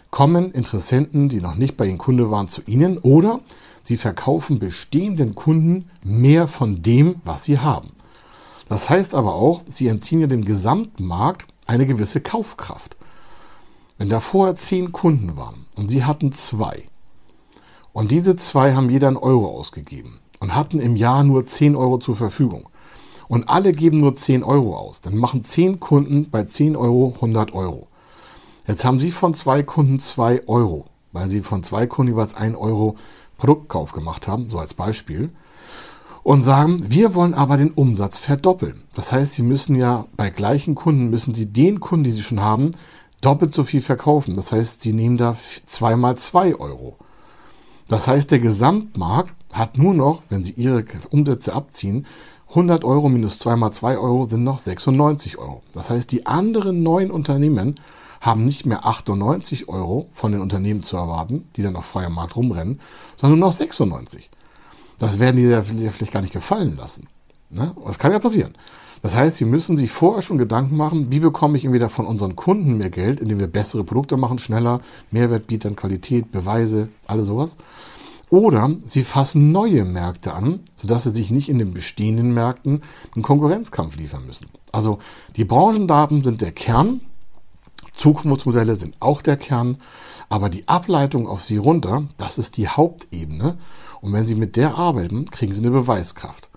kommen 0.10 0.52
Interessenten, 0.54 1.28
die 1.28 1.42
noch 1.42 1.56
nicht 1.56 1.76
bei 1.76 1.86
Ihnen 1.86 1.98
Kunde 1.98 2.32
waren, 2.32 2.48
zu 2.48 2.62
Ihnen 2.66 2.98
oder 2.98 3.42
Sie 3.84 3.98
verkaufen 3.98 4.58
bestehenden 4.58 5.36
Kunden 5.36 5.90
mehr 6.02 6.48
von 6.48 6.82
dem, 6.82 7.16
was 7.26 7.44
Sie 7.44 7.60
haben. 7.60 7.95
Das 8.68 8.90
heißt 8.90 9.14
aber 9.14 9.36
auch, 9.36 9.62
sie 9.70 9.88
entziehen 9.88 10.22
ja 10.22 10.28
dem 10.28 10.46
Gesamtmarkt 10.46 11.48
eine 11.68 11.86
gewisse 11.86 12.22
Kaufkraft. 12.22 12.96
Wenn 13.98 14.10
da 14.10 14.20
vorher 14.20 14.56
zehn 14.56 14.92
Kunden 14.92 15.38
waren 15.38 15.66
und 15.76 15.88
sie 15.88 16.04
hatten 16.04 16.32
zwei 16.32 16.84
und 17.94 18.12
diese 18.12 18.36
zwei 18.36 18.74
haben 18.74 18.90
jeder 18.90 19.08
einen 19.08 19.18
Euro 19.18 19.48
ausgegeben 19.48 20.20
und 20.40 20.54
hatten 20.54 20.80
im 20.80 20.96
Jahr 20.96 21.24
nur 21.24 21.46
zehn 21.46 21.76
Euro 21.76 21.98
zur 21.98 22.16
Verfügung 22.16 22.68
und 23.28 23.50
alle 23.50 23.72
geben 23.72 24.00
nur 24.00 24.16
zehn 24.16 24.44
Euro 24.44 24.78
aus, 24.78 25.02
dann 25.02 25.16
machen 25.16 25.44
zehn 25.44 25.80
Kunden 25.80 26.30
bei 26.30 26.44
zehn 26.44 26.76
Euro 26.76 27.14
100 27.16 27.54
Euro. 27.54 27.88
Jetzt 28.68 28.84
haben 28.84 29.00
sie 29.00 29.12
von 29.12 29.34
zwei 29.34 29.64
Kunden 29.64 30.00
zwei 30.00 30.46
Euro, 30.48 30.88
weil 31.12 31.28
sie 31.28 31.42
von 31.42 31.64
zwei 31.64 31.88
Kunden 31.88 32.14
jeweils 32.14 32.36
ein 32.36 32.56
Euro 32.56 32.96
Produktkauf 33.38 33.94
gemacht 33.94 34.28
haben, 34.28 34.50
so 34.50 34.60
als 34.60 34.74
Beispiel 34.74 35.32
und 36.26 36.42
sagen, 36.42 36.84
wir 36.88 37.14
wollen 37.14 37.36
aber 37.36 37.56
den 37.56 37.70
Umsatz 37.70 38.18
verdoppeln. 38.18 38.82
Das 38.96 39.12
heißt, 39.12 39.36
Sie 39.36 39.44
müssen 39.44 39.76
ja 39.76 40.08
bei 40.18 40.32
gleichen 40.32 40.74
Kunden, 40.74 41.12
müssen 41.12 41.36
Sie 41.36 41.46
den 41.46 41.80
Kunden, 41.80 42.04
die 42.04 42.10
Sie 42.10 42.24
schon 42.24 42.42
haben, 42.42 42.72
doppelt 43.22 43.54
so 43.54 43.62
viel 43.62 43.80
verkaufen. 43.80 44.36
Das 44.36 44.52
heißt, 44.52 44.82
Sie 44.82 44.92
nehmen 44.92 45.18
da 45.18 45.38
zweimal 45.68 46.18
zwei 46.18 46.56
Euro. 46.56 46.98
Das 47.88 48.08
heißt, 48.08 48.32
der 48.32 48.40
Gesamtmarkt 48.40 49.36
hat 49.54 49.78
nur 49.78 49.94
noch, 49.94 50.24
wenn 50.30 50.44
Sie 50.44 50.54
Ihre 50.54 50.84
Umsätze 51.12 51.54
abziehen, 51.54 52.08
100 52.50 52.84
Euro 52.84 53.08
minus 53.08 53.38
2 53.38 53.56
mal 53.56 53.70
2 53.70 54.00
Euro 54.00 54.26
sind 54.26 54.44
noch 54.44 54.58
96 54.58 55.38
Euro. 55.38 55.62
Das 55.74 55.92
heißt, 55.92 56.12
die 56.12 56.26
anderen 56.26 56.82
neuen 56.82 57.12
Unternehmen 57.12 57.76
haben 58.20 58.46
nicht 58.46 58.66
mehr 58.66 58.88
98 58.88 59.70
Euro 59.70 60.08
von 60.10 60.32
den 60.32 60.42
Unternehmen 60.42 60.82
zu 60.82 60.98
erwarten, 60.98 61.48
die 61.56 61.62
dann 61.62 61.76
auf 61.76 61.86
freiem 61.86 62.14
Markt 62.14 62.36
rumrennen, 62.36 62.80
sondern 63.16 63.38
nur 63.38 63.50
noch 63.50 63.56
96. 63.56 64.32
Das 65.06 65.20
werden 65.20 65.38
die 65.38 65.78
sich 65.78 65.92
vielleicht 65.92 66.14
gar 66.14 66.22
nicht 66.22 66.34
gefallen 66.34 66.78
lassen. 66.78 67.08
Ne? 67.52 67.76
Das 67.86 68.00
kann 68.00 68.12
ja 68.12 68.18
passieren. 68.18 68.56
Das 69.04 69.16
heißt, 69.16 69.38
Sie 69.38 69.46
müssen 69.46 69.78
sich 69.78 69.92
vorher 69.92 70.24
schon 70.24 70.40
Gedanken 70.40 70.78
machen, 70.78 71.12
wie 71.12 71.20
bekomme 71.20 71.60
ich 71.60 71.66
entweder 71.66 71.90
von 71.90 72.08
unseren 72.08 72.36
Kunden 72.36 72.80
mehr 72.80 72.90
Geld, 72.90 73.20
indem 73.20 73.40
wir 73.40 73.46
bessere 73.46 73.84
Produkte 73.84 74.18
machen, 74.18 74.40
schneller, 74.40 74.82
Mehrwert 75.12 75.46
bieten, 75.46 75.76
Qualität, 75.76 76.32
Beweise, 76.32 76.90
alles 77.06 77.28
sowas. 77.28 77.58
Oder 78.32 78.72
sie 78.86 79.04
fassen 79.04 79.52
neue 79.52 79.86
Märkte 79.86 80.34
an, 80.34 80.62
sodass 80.76 81.04
sie 81.04 81.12
sich 81.12 81.30
nicht 81.30 81.50
in 81.50 81.60
den 81.60 81.72
bestehenden 81.72 82.34
Märkten 82.34 82.82
einen 83.14 83.22
Konkurrenzkampf 83.22 83.98
liefern 83.98 84.26
müssen. 84.26 84.48
Also 84.72 84.98
die 85.36 85.46
Branchendaten 85.46 86.24
sind 86.24 86.42
der 86.42 86.52
Kern, 86.52 87.02
Zukunftsmodelle 87.94 88.76
sind 88.76 88.96
auch 89.02 89.22
der 89.22 89.38
Kern, 89.38 89.78
aber 90.30 90.50
die 90.50 90.68
Ableitung 90.68 91.28
auf 91.28 91.44
sie 91.44 91.58
runter, 91.58 92.08
das 92.18 92.40
ist 92.40 92.58
die 92.58 92.68
Hauptebene. 92.68 93.58
Und 94.06 94.14
wenn 94.14 94.28
Sie 94.28 94.36
mit 94.36 94.56
der 94.56 94.76
arbeiten, 94.76 95.26
kriegen 95.26 95.56
Sie 95.56 95.62
eine 95.62 95.72
Beweiskraft. 95.72 96.50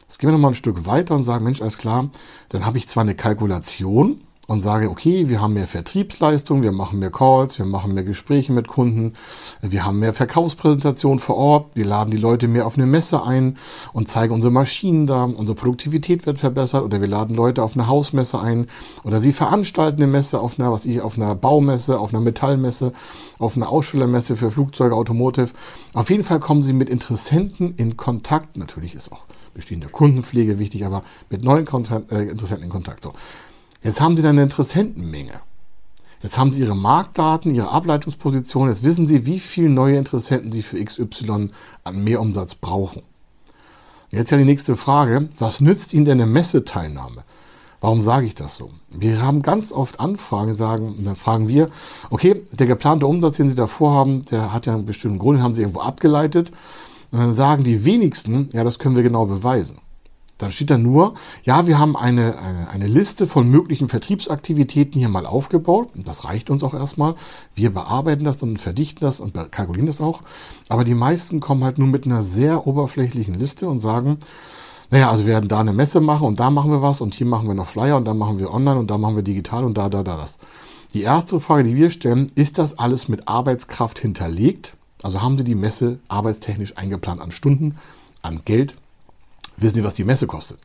Jetzt 0.00 0.18
gehen 0.18 0.28
wir 0.28 0.32
nochmal 0.32 0.52
ein 0.52 0.54
Stück 0.54 0.86
weiter 0.86 1.14
und 1.14 1.22
sagen, 1.22 1.44
Mensch, 1.44 1.60
alles 1.60 1.76
klar, 1.76 2.08
dann 2.48 2.64
habe 2.64 2.78
ich 2.78 2.88
zwar 2.88 3.02
eine 3.02 3.14
Kalkulation, 3.14 4.22
und 4.48 4.60
sage, 4.60 4.88
okay, 4.88 5.28
wir 5.28 5.42
haben 5.42 5.52
mehr 5.52 5.66
Vertriebsleistung, 5.66 6.62
wir 6.62 6.72
machen 6.72 6.98
mehr 6.98 7.10
Calls, 7.10 7.58
wir 7.58 7.66
machen 7.66 7.92
mehr 7.92 8.02
Gespräche 8.02 8.50
mit 8.50 8.66
Kunden, 8.66 9.12
wir 9.60 9.84
haben 9.84 9.98
mehr 9.98 10.14
Verkaufspräsentationen 10.14 11.18
vor 11.18 11.36
Ort, 11.36 11.66
wir 11.74 11.84
laden 11.84 12.10
die 12.10 12.16
Leute 12.16 12.48
mehr 12.48 12.64
auf 12.66 12.76
eine 12.76 12.86
Messe 12.86 13.22
ein 13.22 13.58
und 13.92 14.08
zeigen 14.08 14.32
unsere 14.32 14.50
Maschinen 14.50 15.06
da, 15.06 15.24
unsere 15.24 15.54
Produktivität 15.54 16.24
wird 16.24 16.38
verbessert 16.38 16.82
oder 16.82 17.02
wir 17.02 17.08
laden 17.08 17.36
Leute 17.36 17.62
auf 17.62 17.74
eine 17.74 17.88
Hausmesse 17.88 18.40
ein 18.40 18.68
oder 19.04 19.20
sie 19.20 19.32
veranstalten 19.32 20.02
eine 20.02 20.10
Messe 20.10 20.40
auf 20.40 20.58
einer, 20.58 20.72
was 20.72 20.86
ich, 20.86 21.02
auf 21.02 21.18
einer 21.18 21.34
Baumesse, 21.34 22.00
auf 22.00 22.14
einer 22.14 22.22
Metallmesse, 22.22 22.94
auf 23.38 23.54
einer 23.54 23.68
Ausstellermesse 23.68 24.34
für 24.34 24.50
Flugzeuge, 24.50 24.94
Automotive. 24.94 25.50
Auf 25.92 26.08
jeden 26.08 26.24
Fall 26.24 26.40
kommen 26.40 26.62
sie 26.62 26.72
mit 26.72 26.88
Interessenten 26.88 27.74
in 27.76 27.98
Kontakt. 27.98 28.56
Natürlich 28.56 28.94
ist 28.94 29.12
auch 29.12 29.26
bestehende 29.52 29.88
Kundenpflege 29.88 30.58
wichtig, 30.58 30.86
aber 30.86 31.02
mit 31.28 31.44
neuen 31.44 31.66
Kontent, 31.66 32.10
äh, 32.10 32.22
Interessenten 32.22 32.64
in 32.64 32.70
Kontakt. 32.70 33.04
So. 33.04 33.12
Jetzt 33.82 34.00
haben 34.00 34.16
Sie 34.16 34.22
dann 34.22 34.36
eine 34.36 34.42
Interessentenmenge. 34.42 35.40
Jetzt 36.22 36.36
haben 36.36 36.52
Sie 36.52 36.60
Ihre 36.60 36.76
Marktdaten, 36.76 37.54
Ihre 37.54 37.70
Ableitungsposition. 37.70 38.68
Jetzt 38.68 38.82
wissen 38.82 39.06
Sie, 39.06 39.24
wie 39.24 39.38
viele 39.38 39.70
neue 39.70 39.96
Interessenten 39.96 40.50
Sie 40.50 40.62
für 40.62 40.82
XY 40.82 41.50
an 41.84 42.04
Mehrumsatz 42.04 42.56
brauchen. 42.56 43.02
Jetzt 44.10 44.30
ja 44.30 44.38
die 44.38 44.44
nächste 44.44 44.74
Frage. 44.74 45.28
Was 45.38 45.60
nützt 45.60 45.94
Ihnen 45.94 46.06
denn 46.06 46.20
eine 46.20 46.30
Messeteilnahme? 46.30 47.22
Warum 47.80 48.02
sage 48.02 48.26
ich 48.26 48.34
das 48.34 48.56
so? 48.56 48.70
Wir 48.90 49.22
haben 49.22 49.42
ganz 49.42 49.70
oft 49.70 50.00
Anfragen, 50.00 50.52
sagen, 50.52 51.04
dann 51.04 51.14
fragen 51.14 51.46
wir, 51.46 51.68
okay, 52.10 52.42
der 52.50 52.66
geplante 52.66 53.06
Umsatz, 53.06 53.36
den 53.36 53.48
Sie 53.48 53.54
da 53.54 53.68
vorhaben, 53.68 54.24
der 54.24 54.52
hat 54.52 54.66
ja 54.66 54.74
einen 54.74 54.86
bestimmten 54.86 55.20
Grund, 55.20 55.38
den 55.38 55.44
haben 55.44 55.54
Sie 55.54 55.62
irgendwo 55.62 55.80
abgeleitet. 55.80 56.50
Und 57.12 57.20
dann 57.20 57.34
sagen 57.34 57.62
die 57.62 57.84
wenigsten, 57.84 58.48
ja, 58.52 58.64
das 58.64 58.80
können 58.80 58.96
wir 58.96 59.04
genau 59.04 59.26
beweisen. 59.26 59.78
Dann 60.38 60.50
steht 60.50 60.70
da 60.70 60.78
nur, 60.78 61.14
ja, 61.42 61.66
wir 61.66 61.78
haben 61.78 61.96
eine, 61.96 62.38
eine, 62.38 62.70
eine 62.70 62.86
Liste 62.86 63.26
von 63.26 63.50
möglichen 63.50 63.88
Vertriebsaktivitäten 63.88 64.98
hier 64.98 65.08
mal 65.08 65.26
aufgebaut. 65.26 65.90
Und 65.96 66.06
das 66.06 66.24
reicht 66.24 66.48
uns 66.48 66.62
auch 66.62 66.74
erstmal. 66.74 67.16
Wir 67.56 67.74
bearbeiten 67.74 68.24
das 68.24 68.40
und 68.42 68.58
verdichten 68.58 69.04
das 69.04 69.18
und 69.18 69.34
kalkulieren 69.50 69.86
das 69.86 70.00
auch. 70.00 70.22
Aber 70.68 70.84
die 70.84 70.94
meisten 70.94 71.40
kommen 71.40 71.64
halt 71.64 71.78
nur 71.78 71.88
mit 71.88 72.06
einer 72.06 72.22
sehr 72.22 72.66
oberflächlichen 72.68 73.34
Liste 73.34 73.68
und 73.68 73.80
sagen, 73.80 74.18
naja, 74.90 75.10
also 75.10 75.26
wir 75.26 75.34
werden 75.34 75.48
da 75.48 75.60
eine 75.60 75.72
Messe 75.72 76.00
machen 76.00 76.26
und 76.26 76.40
da 76.40 76.50
machen 76.50 76.70
wir 76.70 76.80
was 76.80 77.00
und 77.00 77.14
hier 77.14 77.26
machen 77.26 77.46
wir 77.46 77.54
noch 77.54 77.66
Flyer 77.66 77.96
und 77.96 78.06
da 78.06 78.14
machen 78.14 78.38
wir 78.38 78.54
online 78.54 78.78
und 78.78 78.90
da 78.90 78.96
machen 78.96 79.16
wir 79.16 79.22
digital 79.22 79.64
und 79.64 79.76
da, 79.76 79.88
da, 79.88 80.02
da 80.02 80.16
das. 80.16 80.38
Die 80.94 81.02
erste 81.02 81.40
Frage, 81.40 81.64
die 81.64 81.76
wir 81.76 81.90
stellen, 81.90 82.32
ist 82.34 82.56
das 82.56 82.78
alles 82.78 83.08
mit 83.08 83.28
Arbeitskraft 83.28 83.98
hinterlegt? 83.98 84.74
Also 85.02 85.20
haben 85.20 85.36
Sie 85.36 85.44
die 85.44 85.54
Messe 85.54 85.98
arbeitstechnisch 86.08 86.76
eingeplant 86.78 87.20
an 87.20 87.32
Stunden, 87.32 87.76
an 88.22 88.40
Geld, 88.44 88.74
Wissen 89.58 89.76
Sie, 89.76 89.84
was 89.84 89.94
die 89.94 90.04
Messe 90.04 90.26
kostet? 90.26 90.58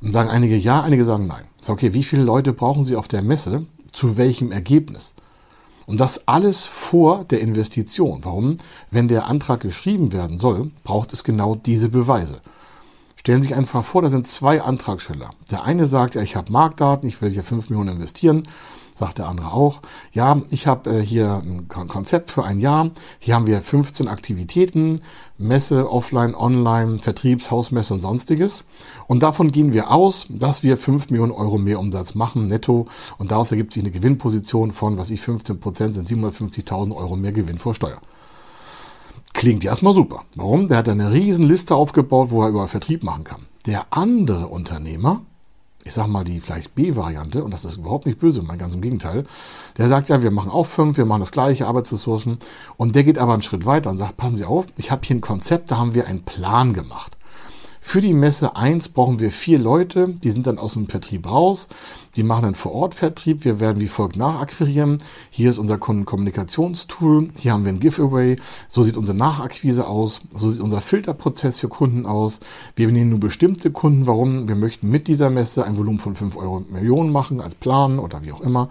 Und 0.00 0.12
sagen 0.12 0.30
einige 0.30 0.56
ja, 0.56 0.82
einige 0.82 1.04
sagen 1.04 1.26
nein. 1.26 1.44
Sag, 1.60 1.74
okay, 1.74 1.94
wie 1.94 2.02
viele 2.02 2.22
Leute 2.22 2.52
brauchen 2.52 2.84
Sie 2.84 2.96
auf 2.96 3.08
der 3.08 3.22
Messe? 3.22 3.66
Zu 3.92 4.16
welchem 4.16 4.52
Ergebnis? 4.52 5.14
Und 5.86 6.00
das 6.00 6.28
alles 6.28 6.64
vor 6.64 7.24
der 7.24 7.40
Investition. 7.40 8.20
Warum? 8.24 8.56
Wenn 8.90 9.08
der 9.08 9.26
Antrag 9.26 9.60
geschrieben 9.60 10.12
werden 10.12 10.38
soll, 10.38 10.70
braucht 10.84 11.12
es 11.12 11.24
genau 11.24 11.54
diese 11.54 11.88
Beweise. 11.88 12.40
Stellen 13.16 13.42
Sie 13.42 13.48
sich 13.48 13.56
einfach 13.56 13.84
vor, 13.84 14.00
da 14.00 14.08
sind 14.08 14.26
zwei 14.26 14.62
Antragsteller. 14.62 15.30
Der 15.50 15.64
eine 15.64 15.86
sagt, 15.86 16.14
ja, 16.14 16.22
ich 16.22 16.36
habe 16.36 16.52
Marktdaten, 16.52 17.08
ich 17.08 17.20
will 17.20 17.30
hier 17.30 17.42
5 17.42 17.68
Millionen 17.68 17.96
investieren 17.96 18.48
sagt 19.00 19.18
der 19.18 19.26
andere 19.26 19.52
auch. 19.52 19.80
Ja, 20.12 20.40
ich 20.50 20.66
habe 20.66 20.90
äh, 20.90 21.02
hier 21.04 21.42
ein 21.44 21.66
Konzept 21.68 22.30
für 22.30 22.44
ein 22.44 22.60
Jahr. 22.60 22.90
Hier 23.18 23.34
haben 23.34 23.46
wir 23.46 23.60
15 23.60 24.06
Aktivitäten, 24.06 25.00
Messe, 25.38 25.90
Offline, 25.90 26.34
Online, 26.34 26.98
Vertriebs, 26.98 27.50
Hausmesse 27.50 27.94
und 27.94 28.00
sonstiges. 28.00 28.64
Und 29.08 29.22
davon 29.22 29.50
gehen 29.50 29.72
wir 29.72 29.90
aus, 29.90 30.26
dass 30.28 30.62
wir 30.62 30.76
5 30.76 31.10
Millionen 31.10 31.32
Euro 31.32 31.58
mehr 31.58 31.80
Umsatz 31.80 32.14
machen, 32.14 32.46
netto. 32.46 32.86
Und 33.18 33.32
daraus 33.32 33.50
ergibt 33.50 33.72
sich 33.72 33.82
eine 33.82 33.90
Gewinnposition 33.90 34.70
von, 34.70 34.98
was 34.98 35.10
ich, 35.10 35.20
15 35.20 35.58
Prozent 35.58 35.94
sind 35.94 36.06
750.000 36.06 36.94
Euro 36.94 37.16
mehr 37.16 37.32
Gewinn 37.32 37.58
vor 37.58 37.74
Steuer. 37.74 37.98
Klingt 39.32 39.64
erstmal 39.64 39.94
super. 39.94 40.24
Warum? 40.34 40.68
Der 40.68 40.78
hat 40.78 40.88
eine 40.88 41.12
riesen 41.12 41.46
Liste 41.46 41.74
aufgebaut, 41.74 42.30
wo 42.30 42.42
er 42.42 42.50
über 42.50 42.68
Vertrieb 42.68 43.02
machen 43.02 43.24
kann. 43.24 43.46
Der 43.66 43.86
andere 43.90 44.48
Unternehmer, 44.48 45.22
ich 45.84 45.94
sag 45.94 46.06
mal, 46.06 46.24
die 46.24 46.40
vielleicht 46.40 46.74
B-Variante, 46.74 47.42
und 47.42 47.52
das 47.52 47.64
ist 47.64 47.76
überhaupt 47.76 48.06
nicht 48.06 48.18
böse, 48.18 48.42
mein 48.42 48.58
ganz 48.58 48.74
im 48.74 48.80
Gegenteil, 48.80 49.24
der 49.78 49.88
sagt 49.88 50.08
ja, 50.08 50.22
wir 50.22 50.30
machen 50.30 50.50
auch 50.50 50.66
fünf, 50.66 50.96
wir 50.96 51.06
machen 51.06 51.20
das 51.20 51.32
gleiche, 51.32 51.66
Arbeitsressourcen, 51.66 52.38
und 52.76 52.94
der 52.94 53.04
geht 53.04 53.18
aber 53.18 53.32
einen 53.32 53.42
Schritt 53.42 53.66
weiter 53.66 53.90
und 53.90 53.98
sagt, 53.98 54.16
passen 54.16 54.36
Sie 54.36 54.44
auf, 54.44 54.66
ich 54.76 54.90
habe 54.90 55.02
hier 55.04 55.16
ein 55.16 55.20
Konzept, 55.20 55.70
da 55.70 55.78
haben 55.78 55.94
wir 55.94 56.06
einen 56.06 56.22
Plan 56.22 56.74
gemacht. 56.74 57.16
Für 57.82 58.00
die 58.00 58.12
Messe 58.12 58.56
1 58.56 58.90
brauchen 58.90 59.18
wir 59.18 59.32
vier 59.32 59.58
Leute, 59.58 60.14
die 60.22 60.30
sind 60.30 60.46
dann 60.46 60.58
aus 60.58 60.74
dem 60.74 60.86
Vertrieb 60.86 61.28
raus, 61.28 61.68
die 62.14 62.22
machen 62.22 62.44
einen 62.44 62.54
Vor-Ort-Vertrieb, 62.54 63.44
wir 63.44 63.58
werden 63.58 63.80
wie 63.80 63.88
folgt 63.88 64.16
nachakquirieren. 64.16 64.98
Hier 65.30 65.50
ist 65.50 65.58
unser 65.58 65.78
Kundenkommunikationstool, 65.78 67.30
hier 67.36 67.52
haben 67.52 67.64
wir 67.64 67.72
ein 67.72 67.80
Giveaway, 67.80 68.36
so 68.68 68.82
sieht 68.82 68.96
unsere 68.96 69.16
Nachakquise 69.16 69.88
aus, 69.88 70.20
so 70.32 70.50
sieht 70.50 70.60
unser 70.60 70.80
Filterprozess 70.80 71.56
für 71.56 71.68
Kunden 71.68 72.06
aus. 72.06 72.40
Wir 72.76 72.86
nehmen 72.88 73.10
nur 73.10 73.18
bestimmte 73.18 73.72
Kunden, 73.72 74.06
warum? 74.06 74.46
Wir 74.46 74.56
möchten 74.56 74.88
mit 74.88 75.08
dieser 75.08 75.30
Messe 75.30 75.64
ein 75.64 75.78
Volumen 75.78 75.98
von 75.98 76.14
5 76.14 76.36
Euro 76.36 76.64
Millionen 76.70 77.10
machen 77.10 77.40
als 77.40 77.54
Plan 77.54 77.98
oder 77.98 78.24
wie 78.24 78.32
auch 78.32 78.42
immer. 78.42 78.68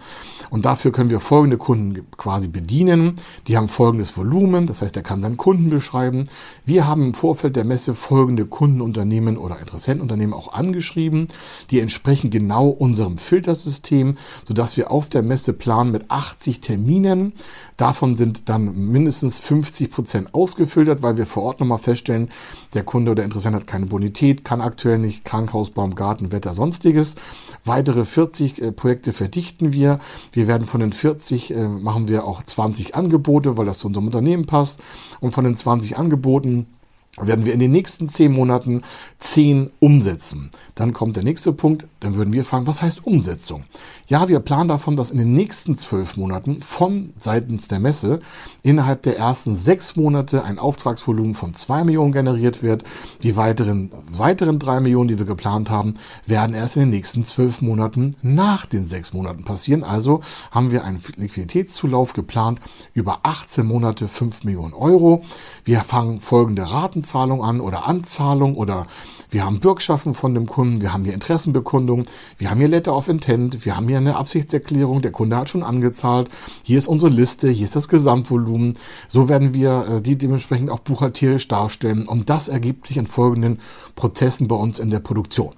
Und 0.49 0.65
dafür 0.65 0.91
können 0.91 1.09
wir 1.09 1.19
folgende 1.19 1.57
Kunden 1.57 2.05
quasi 2.15 2.47
bedienen. 2.47 3.15
Die 3.47 3.57
haben 3.57 3.67
folgendes 3.67 4.15
Volumen, 4.15 4.67
das 4.67 4.81
heißt, 4.81 4.95
er 4.95 5.03
kann 5.03 5.21
seinen 5.21 5.37
Kunden 5.37 5.69
beschreiben. 5.69 6.25
Wir 6.63 6.87
haben 6.87 7.07
im 7.07 7.13
Vorfeld 7.13 7.55
der 7.55 7.65
Messe 7.65 7.95
folgende 7.95 8.45
Kundenunternehmen 8.45 8.98
Unternehmen 8.99 9.37
oder 9.37 9.59
Interessentenunternehmen 9.59 10.33
auch 10.33 10.51
angeschrieben. 10.51 11.27
Die 11.71 11.79
entsprechen 11.79 12.29
genau 12.29 12.67
unserem 12.67 13.17
Filtersystem, 13.17 14.17
sodass 14.45 14.75
wir 14.75 14.91
auf 14.91 15.07
der 15.09 15.23
Messe 15.23 15.53
planen 15.53 15.91
mit 15.91 16.11
80 16.11 16.59
Terminen. 16.59 17.33
Davon 17.77 18.17
sind 18.17 18.49
dann 18.49 18.91
mindestens 18.91 19.37
50 19.37 19.89
Prozent 19.89 20.33
ausgefiltert, 20.33 21.01
weil 21.01 21.17
wir 21.17 21.25
vor 21.25 21.43
Ort 21.43 21.61
nochmal 21.61 21.77
feststellen, 21.77 22.29
der 22.73 22.83
Kunde 22.83 23.11
oder 23.11 23.23
Interessent 23.23 23.55
hat 23.55 23.67
keine 23.67 23.85
Bonität, 23.85 24.43
kann 24.43 24.59
aktuell 24.59 24.99
nicht 24.99 25.23
Krankenhaus, 25.23 25.69
Baum, 25.69 25.95
Garten, 25.95 26.33
Wetter, 26.33 26.53
sonstiges. 26.53 27.15
Weitere 27.63 28.03
40 28.03 28.61
äh, 28.61 28.71
Projekte 28.73 29.13
verdichten 29.13 29.71
wir. 29.71 29.99
Wir 30.33 30.47
werden 30.47 30.67
von 30.67 30.81
den 30.81 30.91
40 30.91 31.51
äh, 31.51 31.67
machen 31.69 32.09
wir 32.09 32.25
auch 32.25 32.43
20 32.43 32.95
Angebote, 32.95 33.57
weil 33.57 33.65
das 33.65 33.79
zu 33.79 33.87
unserem 33.87 34.07
Unternehmen 34.07 34.45
passt. 34.45 34.81
Und 35.21 35.31
von 35.31 35.45
den 35.45 35.55
20 35.55 35.97
Angeboten 35.97 36.67
werden 37.21 37.45
wir 37.45 37.53
in 37.53 37.59
den 37.59 37.71
nächsten 37.71 38.09
zehn 38.09 38.31
Monaten 38.31 38.83
zehn 39.17 39.69
umsetzen. 39.79 40.51
Dann 40.75 40.93
kommt 40.93 41.15
der 41.15 41.23
nächste 41.23 41.53
Punkt, 41.53 41.87
dann 41.99 42.15
würden 42.15 42.33
wir 42.33 42.45
fragen, 42.45 42.67
was 42.67 42.81
heißt 42.81 43.05
Umsetzung? 43.05 43.63
Ja, 44.07 44.27
wir 44.27 44.39
planen 44.39 44.69
davon, 44.69 44.95
dass 44.95 45.11
in 45.11 45.17
den 45.17 45.33
nächsten 45.33 45.77
zwölf 45.77 46.17
Monaten 46.17 46.61
von 46.61 47.13
seitens 47.19 47.67
der 47.67 47.79
Messe 47.79 48.21
innerhalb 48.63 49.03
der 49.03 49.17
ersten 49.17 49.55
sechs 49.55 49.95
Monate 49.95 50.43
ein 50.43 50.59
Auftragsvolumen 50.59 51.35
von 51.35 51.53
zwei 51.53 51.83
Millionen 51.83 52.11
generiert 52.11 52.63
wird. 52.63 52.83
Die 53.23 53.35
weiteren, 53.35 53.91
weiteren 54.11 54.59
drei 54.59 54.79
Millionen, 54.79 55.09
die 55.09 55.17
wir 55.17 55.25
geplant 55.25 55.69
haben, 55.69 55.95
werden 56.25 56.55
erst 56.55 56.77
in 56.77 56.83
den 56.83 56.89
nächsten 56.89 57.23
zwölf 57.23 57.61
Monaten 57.61 58.15
nach 58.21 58.65
den 58.65 58.85
sechs 58.85 59.13
Monaten 59.13 59.43
passieren. 59.43 59.83
Also 59.83 60.21
haben 60.51 60.71
wir 60.71 60.83
einen 60.83 61.01
Liquiditätszulauf 61.17 62.13
geplant 62.13 62.59
über 62.93 63.19
18 63.23 63.65
Monate 63.65 64.07
fünf 64.07 64.43
Millionen 64.43 64.73
Euro. 64.73 65.23
Wir 65.65 65.81
fangen 65.81 66.19
folgende 66.19 66.71
Raten 66.71 67.03
Ratenzahlung 67.09 67.43
an 67.43 67.61
oder 67.61 67.87
Anzahlung 67.87 68.55
oder 68.55 68.85
wir 69.31 69.45
haben 69.45 69.59
Bürgschaften 69.59 70.13
von 70.13 70.33
dem 70.33 70.47
Kunden, 70.47 70.81
wir 70.81 70.93
haben 70.93 71.03
hier 71.03 71.13
Interessenbekundung, 71.13 72.05
wir 72.37 72.49
haben 72.49 72.59
hier 72.59 72.67
Letter 72.67 72.95
of 72.95 73.07
Intent, 73.07 73.65
wir 73.65 73.75
haben 73.75 73.87
hier 73.87 73.97
eine 73.97 74.15
Absichtserklärung, 74.15 75.01
der 75.01 75.11
Kunde 75.11 75.37
hat 75.37 75.49
schon 75.49 75.63
angezahlt, 75.63 76.29
hier 76.63 76.77
ist 76.77 76.87
unsere 76.87 77.11
Liste, 77.11 77.49
hier 77.49 77.65
ist 77.65 77.75
das 77.75 77.89
Gesamtvolumen. 77.89 78.73
So 79.07 79.29
werden 79.29 79.53
wir 79.53 79.87
äh, 79.87 80.01
die 80.01 80.17
dementsprechend 80.17 80.69
auch 80.69 80.79
buchhalterisch 80.79 81.47
darstellen 81.47 82.07
und 82.07 82.29
das 82.29 82.47
ergibt 82.47 82.87
sich 82.87 82.97
in 82.97 83.07
folgenden 83.07 83.59
Prozessen 83.95 84.47
bei 84.47 84.55
uns 84.55 84.79
in 84.79 84.89
der 84.89 84.99
Produktion. 84.99 85.53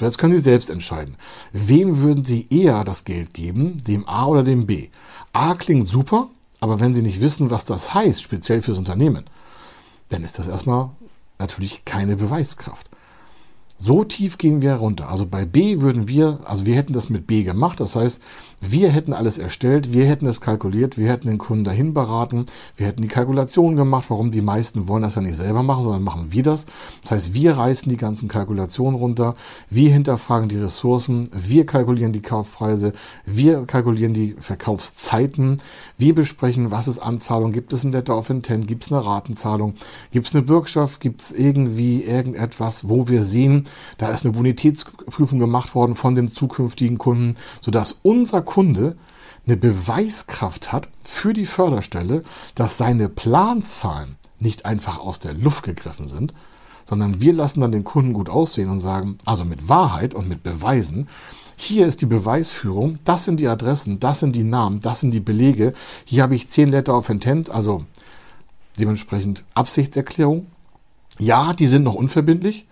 Jetzt 0.00 0.18
können 0.18 0.36
Sie 0.36 0.42
selbst 0.42 0.70
entscheiden. 0.70 1.16
Wem 1.52 1.98
würden 1.98 2.24
Sie 2.24 2.48
eher 2.50 2.82
das 2.82 3.04
Geld 3.04 3.32
geben? 3.32 3.76
Dem 3.84 4.08
A 4.08 4.26
oder 4.26 4.42
dem 4.42 4.66
B? 4.66 4.88
A 5.32 5.54
klingt 5.54 5.86
super, 5.86 6.30
aber 6.58 6.80
wenn 6.80 6.94
Sie 6.94 7.02
nicht 7.02 7.20
wissen, 7.20 7.52
was 7.52 7.64
das 7.64 7.94
heißt, 7.94 8.20
speziell 8.20 8.60
fürs 8.60 8.78
Unternehmen, 8.78 9.24
dann 10.08 10.24
ist 10.24 10.38
das 10.38 10.48
erstmal 10.48 10.90
natürlich 11.38 11.84
keine 11.84 12.16
Beweiskraft. 12.16 12.88
So 13.86 14.02
tief 14.02 14.38
gehen 14.38 14.62
wir 14.62 14.76
runter. 14.76 15.10
Also 15.10 15.26
bei 15.26 15.44
B 15.44 15.82
würden 15.82 16.08
wir, 16.08 16.38
also 16.44 16.64
wir 16.64 16.74
hätten 16.74 16.94
das 16.94 17.10
mit 17.10 17.26
B 17.26 17.42
gemacht. 17.42 17.80
Das 17.80 17.96
heißt, 17.96 18.18
wir 18.62 18.88
hätten 18.88 19.12
alles 19.12 19.36
erstellt, 19.36 19.92
wir 19.92 20.06
hätten 20.06 20.26
es 20.26 20.40
kalkuliert, 20.40 20.96
wir 20.96 21.10
hätten 21.10 21.28
den 21.28 21.36
Kunden 21.36 21.64
dahin 21.64 21.92
beraten, 21.92 22.46
wir 22.76 22.86
hätten 22.86 23.02
die 23.02 23.08
Kalkulation 23.08 23.76
gemacht. 23.76 24.06
Warum 24.08 24.30
die 24.30 24.40
meisten 24.40 24.88
wollen 24.88 25.02
das 25.02 25.16
ja 25.16 25.20
nicht 25.20 25.36
selber 25.36 25.62
machen, 25.62 25.84
sondern 25.84 26.02
machen 26.02 26.32
wir 26.32 26.42
das. 26.42 26.64
Das 27.02 27.10
heißt, 27.10 27.34
wir 27.34 27.58
reißen 27.58 27.90
die 27.90 27.98
ganzen 27.98 28.26
Kalkulationen 28.26 28.98
runter, 28.98 29.34
wir 29.68 29.90
hinterfragen 29.90 30.48
die 30.48 30.56
Ressourcen, 30.56 31.28
wir 31.36 31.66
kalkulieren 31.66 32.14
die 32.14 32.22
Kaufpreise, 32.22 32.94
wir 33.26 33.66
kalkulieren 33.66 34.14
die 34.14 34.34
Verkaufszeiten, 34.38 35.58
wir 35.98 36.14
besprechen, 36.14 36.70
was 36.70 36.88
ist 36.88 37.00
Anzahlung, 37.00 37.52
gibt 37.52 37.74
es 37.74 37.84
ein 37.84 37.92
Letter 37.92 38.16
of 38.16 38.30
Intent, 38.30 38.66
gibt 38.66 38.84
es 38.84 38.92
eine 38.92 39.04
Ratenzahlung, 39.04 39.74
gibt 40.10 40.26
es 40.26 40.34
eine 40.34 40.42
Bürgschaft, 40.42 41.02
gibt 41.02 41.20
es 41.20 41.32
irgendwie 41.32 42.02
irgendetwas, 42.02 42.88
wo 42.88 43.08
wir 43.08 43.22
sehen, 43.22 43.66
da 43.98 44.08
ist 44.08 44.24
eine 44.24 44.34
Bonitätsprüfung 44.34 45.38
gemacht 45.38 45.74
worden 45.74 45.94
von 45.94 46.14
dem 46.14 46.28
zukünftigen 46.28 46.98
Kunden, 46.98 47.36
sodass 47.60 47.98
unser 48.02 48.42
Kunde 48.42 48.96
eine 49.46 49.56
Beweiskraft 49.56 50.72
hat 50.72 50.88
für 51.02 51.32
die 51.32 51.46
Förderstelle, 51.46 52.24
dass 52.54 52.78
seine 52.78 53.08
Planzahlen 53.08 54.16
nicht 54.38 54.64
einfach 54.64 54.98
aus 54.98 55.18
der 55.18 55.34
Luft 55.34 55.64
gegriffen 55.64 56.06
sind, 56.06 56.32
sondern 56.84 57.20
wir 57.20 57.32
lassen 57.32 57.60
dann 57.60 57.72
den 57.72 57.84
Kunden 57.84 58.12
gut 58.12 58.28
aussehen 58.28 58.68
und 58.68 58.80
sagen, 58.80 59.18
also 59.24 59.44
mit 59.44 59.68
Wahrheit 59.68 60.14
und 60.14 60.28
mit 60.28 60.42
Beweisen, 60.42 61.08
hier 61.56 61.86
ist 61.86 62.00
die 62.00 62.06
Beweisführung, 62.06 62.98
das 63.04 63.24
sind 63.24 63.38
die 63.38 63.48
Adressen, 63.48 64.00
das 64.00 64.20
sind 64.20 64.34
die 64.34 64.44
Namen, 64.44 64.80
das 64.80 65.00
sind 65.00 65.12
die 65.12 65.20
Belege, 65.20 65.72
hier 66.04 66.22
habe 66.22 66.34
ich 66.34 66.48
10 66.48 66.70
Letter 66.70 66.96
of 66.96 67.08
Intent, 67.08 67.48
also 67.50 67.84
dementsprechend 68.78 69.44
Absichtserklärung. 69.54 70.46
Ja, 71.18 71.52
die 71.52 71.66
sind 71.66 71.84
noch 71.84 71.94
unverbindlich, 71.94 72.66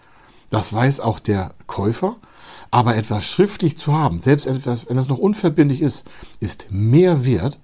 das 0.52 0.72
weiß 0.72 1.00
auch 1.00 1.18
der 1.18 1.54
Käufer. 1.66 2.16
Aber 2.70 2.94
etwas 2.96 3.24
schriftlich 3.24 3.76
zu 3.76 3.92
haben, 3.92 4.20
selbst 4.20 4.46
etwas, 4.46 4.88
wenn 4.88 4.96
es 4.96 5.08
noch 5.08 5.18
unverbindlich 5.18 5.82
ist, 5.82 6.06
ist 6.40 6.68
mehr 6.70 7.24
wert, 7.24 7.58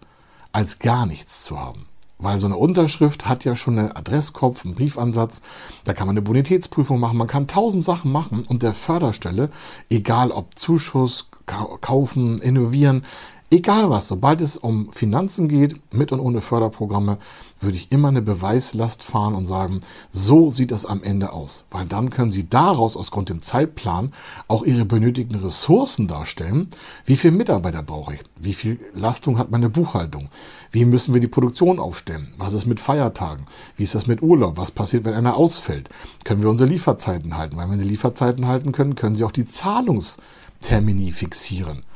als 0.53 0.79
gar 0.81 1.07
nichts 1.07 1.45
zu 1.45 1.59
haben. 1.59 1.87
Weil 2.19 2.39
so 2.39 2.47
eine 2.47 2.57
Unterschrift 2.57 3.29
hat 3.29 3.45
ja 3.45 3.55
schon 3.55 3.79
einen 3.79 3.93
Adresskopf, 3.93 4.65
einen 4.65 4.75
Briefansatz. 4.75 5.41
Da 5.85 5.93
kann 5.93 6.07
man 6.07 6.15
eine 6.15 6.23
Bonitätsprüfung 6.23 6.99
machen. 6.99 7.17
Man 7.17 7.29
kann 7.29 7.47
tausend 7.47 7.85
Sachen 7.85 8.11
machen 8.11 8.45
und 8.45 8.63
der 8.63 8.75
Förderstelle, 8.75 9.51
egal 9.89 10.31
ob 10.31 10.59
Zuschuss, 10.59 11.29
kaufen, 11.47 12.39
innovieren, 12.39 13.05
Egal 13.51 13.89
was, 13.89 14.09
sobald 14.09 14.43
es 14.43 14.59
um 14.59 14.93
Finanzen 14.93 15.49
geht, 15.49 15.81
mit 15.91 16.13
und 16.13 16.21
ohne 16.21 16.43
Förderprogramme, 16.43 17.17
würde 17.59 17.79
ich 17.79 17.91
immer 17.91 18.09
eine 18.09 18.21
Beweislast 18.21 19.03
fahren 19.03 19.35
und 19.35 19.47
sagen, 19.47 19.81
so 20.11 20.51
sieht 20.51 20.71
das 20.71 20.85
am 20.85 21.03
Ende 21.03 21.33
aus. 21.33 21.65
Weil 21.71 21.87
dann 21.87 22.11
können 22.11 22.31
Sie 22.31 22.51
daraus 22.51 22.95
aus 22.95 23.11
Grund 23.11 23.31
dem 23.31 23.41
Zeitplan 23.41 24.13
auch 24.49 24.65
Ihre 24.65 24.85
benötigten 24.85 25.37
Ressourcen 25.37 26.09
darstellen. 26.09 26.69
Wie 27.07 27.17
viele 27.17 27.39
Mitarbeiter 27.39 27.83
brauche 27.83 28.15
ich? 28.15 28.21
Wie 28.39 28.53
viel 28.53 28.79
Lastung 28.95 29.39
hat 29.39 29.51
meine 29.51 29.71
Buchhaltung? 29.71 30.29
Wie 30.71 30.85
müssen 30.85 31.15
wir 31.15 31.23
die 31.23 31.27
Produktion 31.27 31.79
aufstellen? 31.79 32.35
Was 32.37 32.53
ist 32.53 32.67
mit 32.67 32.81
Feiertagen? 32.81 33.47
Wie 33.77 33.85
ist 33.85 33.95
das 33.95 34.07
mit 34.07 34.21
Urlaub? 34.21 34.59
Was 34.59 34.73
passiert, 34.73 35.07
wenn 35.07 35.15
einer 35.15 35.39
ausfällt? 35.39 35.89
Können 36.25 36.43
wir 36.43 36.51
unsere 36.51 36.69
Lieferzeiten 36.69 37.39
halten? 37.39 37.57
Weil 37.57 37.71
wenn 37.71 37.79
Sie 37.79 37.89
Lieferzeiten 37.89 38.47
halten 38.47 38.73
können, 38.73 38.95
können 38.95 39.17
Sie 39.17 39.25
auch 39.25 39.33
die 39.33 39.47
Zahlungstermini 39.47 41.13
fixieren. 41.13 41.88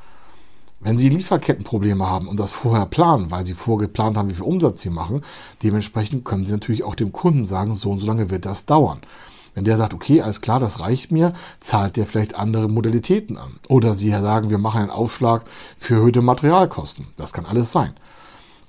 Wenn 0.84 0.98
Sie 0.98 1.08
Lieferkettenprobleme 1.08 2.08
haben 2.08 2.26
und 2.26 2.40
das 2.40 2.50
vorher 2.50 2.86
planen, 2.86 3.30
weil 3.30 3.44
Sie 3.44 3.54
vorgeplant 3.54 4.16
haben, 4.16 4.30
wie 4.30 4.34
viel 4.34 4.44
Umsatz 4.44 4.82
Sie 4.82 4.90
machen, 4.90 5.22
dementsprechend 5.62 6.24
können 6.24 6.44
Sie 6.44 6.52
natürlich 6.52 6.82
auch 6.82 6.96
dem 6.96 7.12
Kunden 7.12 7.44
sagen, 7.44 7.76
so 7.76 7.90
und 7.90 8.00
so 8.00 8.06
lange 8.06 8.30
wird 8.30 8.46
das 8.46 8.66
dauern. 8.66 9.00
Wenn 9.54 9.64
der 9.64 9.76
sagt, 9.76 9.94
okay, 9.94 10.22
alles 10.22 10.40
klar, 10.40 10.58
das 10.58 10.80
reicht 10.80 11.12
mir, 11.12 11.34
zahlt 11.60 11.96
der 11.96 12.06
vielleicht 12.06 12.34
andere 12.34 12.68
Modalitäten 12.68 13.36
an. 13.36 13.60
Oder 13.68 13.94
Sie 13.94 14.10
sagen, 14.10 14.50
wir 14.50 14.58
machen 14.58 14.80
einen 14.80 14.90
Aufschlag 14.90 15.44
für 15.76 15.94
erhöhte 15.96 16.20
Materialkosten. 16.22 17.06
Das 17.16 17.32
kann 17.32 17.46
alles 17.46 17.70
sein. 17.70 17.92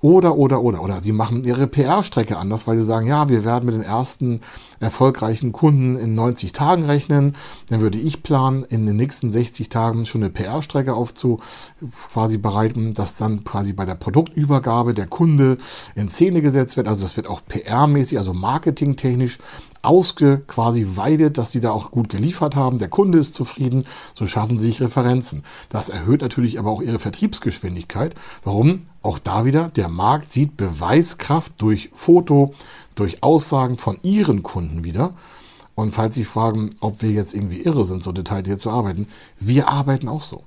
Oder, 0.04 0.36
oder, 0.36 0.62
oder, 0.62 0.84
oder 0.84 1.00
sie 1.00 1.14
machen 1.14 1.46
ihre 1.46 1.66
PR-Strecke 1.66 2.36
anders, 2.36 2.68
weil 2.68 2.76
sie 2.76 2.84
sagen, 2.84 3.08
ja, 3.08 3.30
wir 3.30 3.46
werden 3.46 3.66
mit 3.66 3.74
den 3.74 3.84
ersten 3.84 4.42
erfolgreichen 4.82 5.54
Kunden 5.54 5.96
in 5.96 6.14
90 6.14 6.52
Tagen 6.52 6.84
rechnen. 6.84 7.38
Dann 7.70 7.80
würde 7.80 7.98
ich 7.98 8.22
planen, 8.22 8.66
in 8.66 8.86
den 8.86 8.98
nächsten 8.98 9.32
60 9.32 9.70
Tagen 9.70 10.06
schon 10.06 10.22
eine 10.22 10.30
PR-Strecke 10.30 10.94
aufzu 10.94 11.40
quasi 12.12 12.38
bereiten, 12.38 12.94
dass 12.94 13.16
dann 13.16 13.46
quasi 13.46 13.72
bei 13.72 13.86
der 13.86 13.96
Produktübergabe 13.96 14.94
der 14.94 15.08
Kunde 15.08 15.56
in 15.96 16.10
Szene 16.10 16.42
gesetzt 16.42 16.76
wird. 16.76 16.90
Also 16.90 17.00
das 17.00 17.16
wird 17.16 17.28
auch 17.28 17.40
PR-mäßig, 17.50 18.18
also 18.18 18.34
marketingtechnisch 18.34 19.38
ausge 19.84 20.42
quasi 20.48 20.96
weidet, 20.96 21.38
dass 21.38 21.52
sie 21.52 21.60
da 21.60 21.72
auch 21.72 21.92
gut 21.92 22.10
geliefert 22.10 22.56
haben. 22.56 22.80
Der 22.80 22.90
Kunde 22.90 23.18
ist 23.20 23.36
zufrieden, 23.36 23.86
so 24.16 24.26
schaffen 24.26 24.58
sie 24.58 24.68
sich 24.68 24.82
Referenzen. 24.82 25.44
Das 25.70 25.90
erhöht 25.90 26.22
natürlich 26.22 26.58
aber 26.58 26.72
auch 26.72 26.82
ihre 26.82 27.00
Vertriebsgeschwindigkeit. 27.00 28.16
Warum? 28.44 28.88
Auch 29.02 29.20
da 29.20 29.46
wieder, 29.46 29.68
der 29.70 29.90
Markt 29.90 30.30
sieht 30.30 30.58
Beweiskraft 30.58 31.54
durch 31.58 31.90
Foto, 31.94 32.54
durch 32.96 33.22
Aussagen 33.22 33.76
von 33.78 34.00
ihren 34.02 34.42
Kunden 34.42 34.84
wieder. 34.84 35.14
Und 35.76 35.92
falls 35.92 36.16
Sie 36.16 36.24
fragen, 36.24 36.70
ob 36.80 37.02
wir 37.02 37.12
jetzt 37.12 37.34
irgendwie 37.34 37.62
irre 37.62 37.84
sind, 37.84 38.04
so 38.04 38.12
detailliert 38.12 38.62
zu 38.62 38.70
arbeiten, 38.70 39.08
wir 39.40 39.68
arbeiten 39.68 40.08
auch 40.08 40.22
so. 40.22 40.44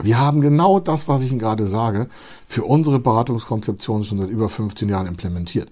Wir 0.00 0.18
haben 0.18 0.40
genau 0.40 0.80
das, 0.80 1.08
was 1.08 1.22
ich 1.22 1.30
Ihnen 1.30 1.38
gerade 1.38 1.66
sage, 1.66 2.08
für 2.46 2.64
unsere 2.64 2.98
Beratungskonzeption 2.98 4.04
schon 4.04 4.18
seit 4.18 4.30
über 4.30 4.48
15 4.48 4.88
Jahren 4.88 5.06
implementiert. 5.06 5.70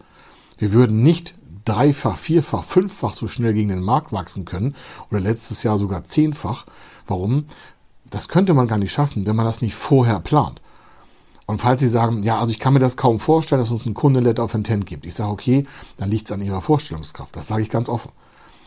Wir 0.58 0.72
würden 0.72 1.02
nicht 1.02 1.34
dreifach, 1.64 2.16
vierfach, 2.16 2.64
fünffach 2.64 3.12
so 3.12 3.26
schnell 3.26 3.54
gegen 3.54 3.68
den 3.68 3.82
Markt 3.82 4.12
wachsen 4.12 4.44
können 4.44 4.74
oder 5.10 5.20
letztes 5.20 5.62
Jahr 5.62 5.78
sogar 5.78 6.04
zehnfach. 6.04 6.66
Warum? 7.06 7.46
Das 8.10 8.28
könnte 8.28 8.54
man 8.54 8.66
gar 8.66 8.78
nicht 8.78 8.92
schaffen, 8.92 9.26
wenn 9.26 9.36
man 9.36 9.46
das 9.46 9.62
nicht 9.62 9.74
vorher 9.74 10.20
plant. 10.20 10.60
Und 11.46 11.58
falls 11.58 11.80
Sie 11.80 11.88
sagen, 11.88 12.22
ja, 12.22 12.38
also 12.38 12.52
ich 12.52 12.60
kann 12.60 12.74
mir 12.74 12.78
das 12.78 12.96
kaum 12.96 13.18
vorstellen, 13.18 13.60
dass 13.60 13.72
uns 13.72 13.84
ein 13.84 13.94
Kunde 13.94 14.20
Letter 14.20 14.44
of 14.44 14.54
Intent 14.54 14.86
gibt. 14.86 15.04
Ich 15.04 15.16
sage, 15.16 15.32
okay, 15.32 15.66
dann 15.96 16.08
liegt 16.08 16.26
es 16.26 16.32
an 16.32 16.42
Ihrer 16.42 16.60
Vorstellungskraft. 16.60 17.34
Das 17.34 17.48
sage 17.48 17.62
ich 17.62 17.70
ganz 17.70 17.88
offen. 17.88 18.12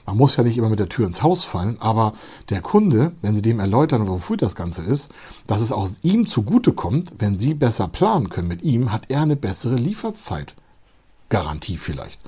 Man 0.05 0.17
muss 0.17 0.35
ja 0.35 0.43
nicht 0.43 0.57
immer 0.57 0.67
mit 0.67 0.79
der 0.79 0.89
Tür 0.89 1.07
ins 1.07 1.23
Haus 1.23 1.45
fallen, 1.45 1.79
aber 1.79 2.11
der 2.49 2.59
Kunde, 2.59 3.13
wenn 3.21 3.35
Sie 3.35 3.41
dem 3.41 3.61
erläutern, 3.61 4.09
wofür 4.09 4.35
das 4.35 4.55
Ganze 4.55 4.83
ist, 4.83 5.13
dass 5.47 5.61
es 5.61 5.71
auch 5.71 5.87
ihm 6.01 6.25
zugutekommt, 6.25 7.13
wenn 7.19 7.39
Sie 7.39 7.53
besser 7.53 7.87
planen 7.87 8.27
können 8.27 8.49
mit 8.49 8.63
ihm, 8.63 8.91
hat 8.91 9.09
er 9.09 9.21
eine 9.21 9.37
bessere 9.37 9.75
Lieferzeitgarantie 9.75 11.77
vielleicht. 11.77 12.19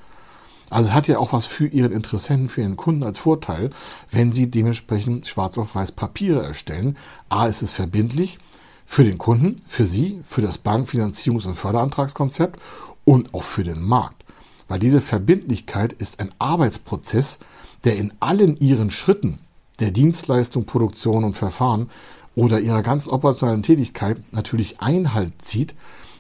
Also 0.69 0.89
es 0.89 0.93
hat 0.93 1.08
ja 1.08 1.19
auch 1.19 1.34
was 1.34 1.45
für 1.45 1.67
Ihren 1.67 1.91
Interessenten, 1.91 2.49
für 2.49 2.62
Ihren 2.62 2.75
Kunden 2.75 3.04
als 3.04 3.19
Vorteil, 3.19 3.69
wenn 4.10 4.34
Sie 4.34 4.49
dementsprechend 4.49 5.28
schwarz 5.28 5.58
auf 5.58 5.75
weiß 5.75 5.91
Papiere 5.91 6.43
erstellen. 6.43 6.97
A, 7.30 7.47
ist 7.47 7.62
es 7.62 7.71
verbindlich 7.71 8.39
für 8.86 9.04
den 9.04 9.17
Kunden, 9.17 9.58
für 9.67 9.86
Sie, 9.86 10.21
für 10.23 10.41
das 10.41 10.63
Bankfinanzierungs- 10.63 11.47
und 11.47 11.56
Förderantragskonzept 11.56 12.60
und 13.04 13.34
auch 13.34 13.43
für 13.43 13.63
den 13.63 13.84
Markt. 13.84 14.23
Weil 14.67 14.80
diese 14.80 15.01
Verbindlichkeit 15.01 15.93
ist 15.93 16.19
ein 16.19 16.34
Arbeitsprozess, 16.39 17.39
der 17.84 17.97
in 17.97 18.13
allen 18.19 18.58
Ihren 18.58 18.89
Schritten 18.89 19.39
der 19.80 19.91
Dienstleistung, 19.91 20.65
Produktion 20.65 21.23
und 21.23 21.36
Verfahren 21.36 21.89
oder 22.36 22.60
Ihrer 22.60 22.82
ganzen 22.82 23.10
operationellen 23.10 23.63
Tätigkeit 23.63 24.17
natürlich 24.32 24.80
Einhalt 24.80 25.41
zieht 25.41 25.75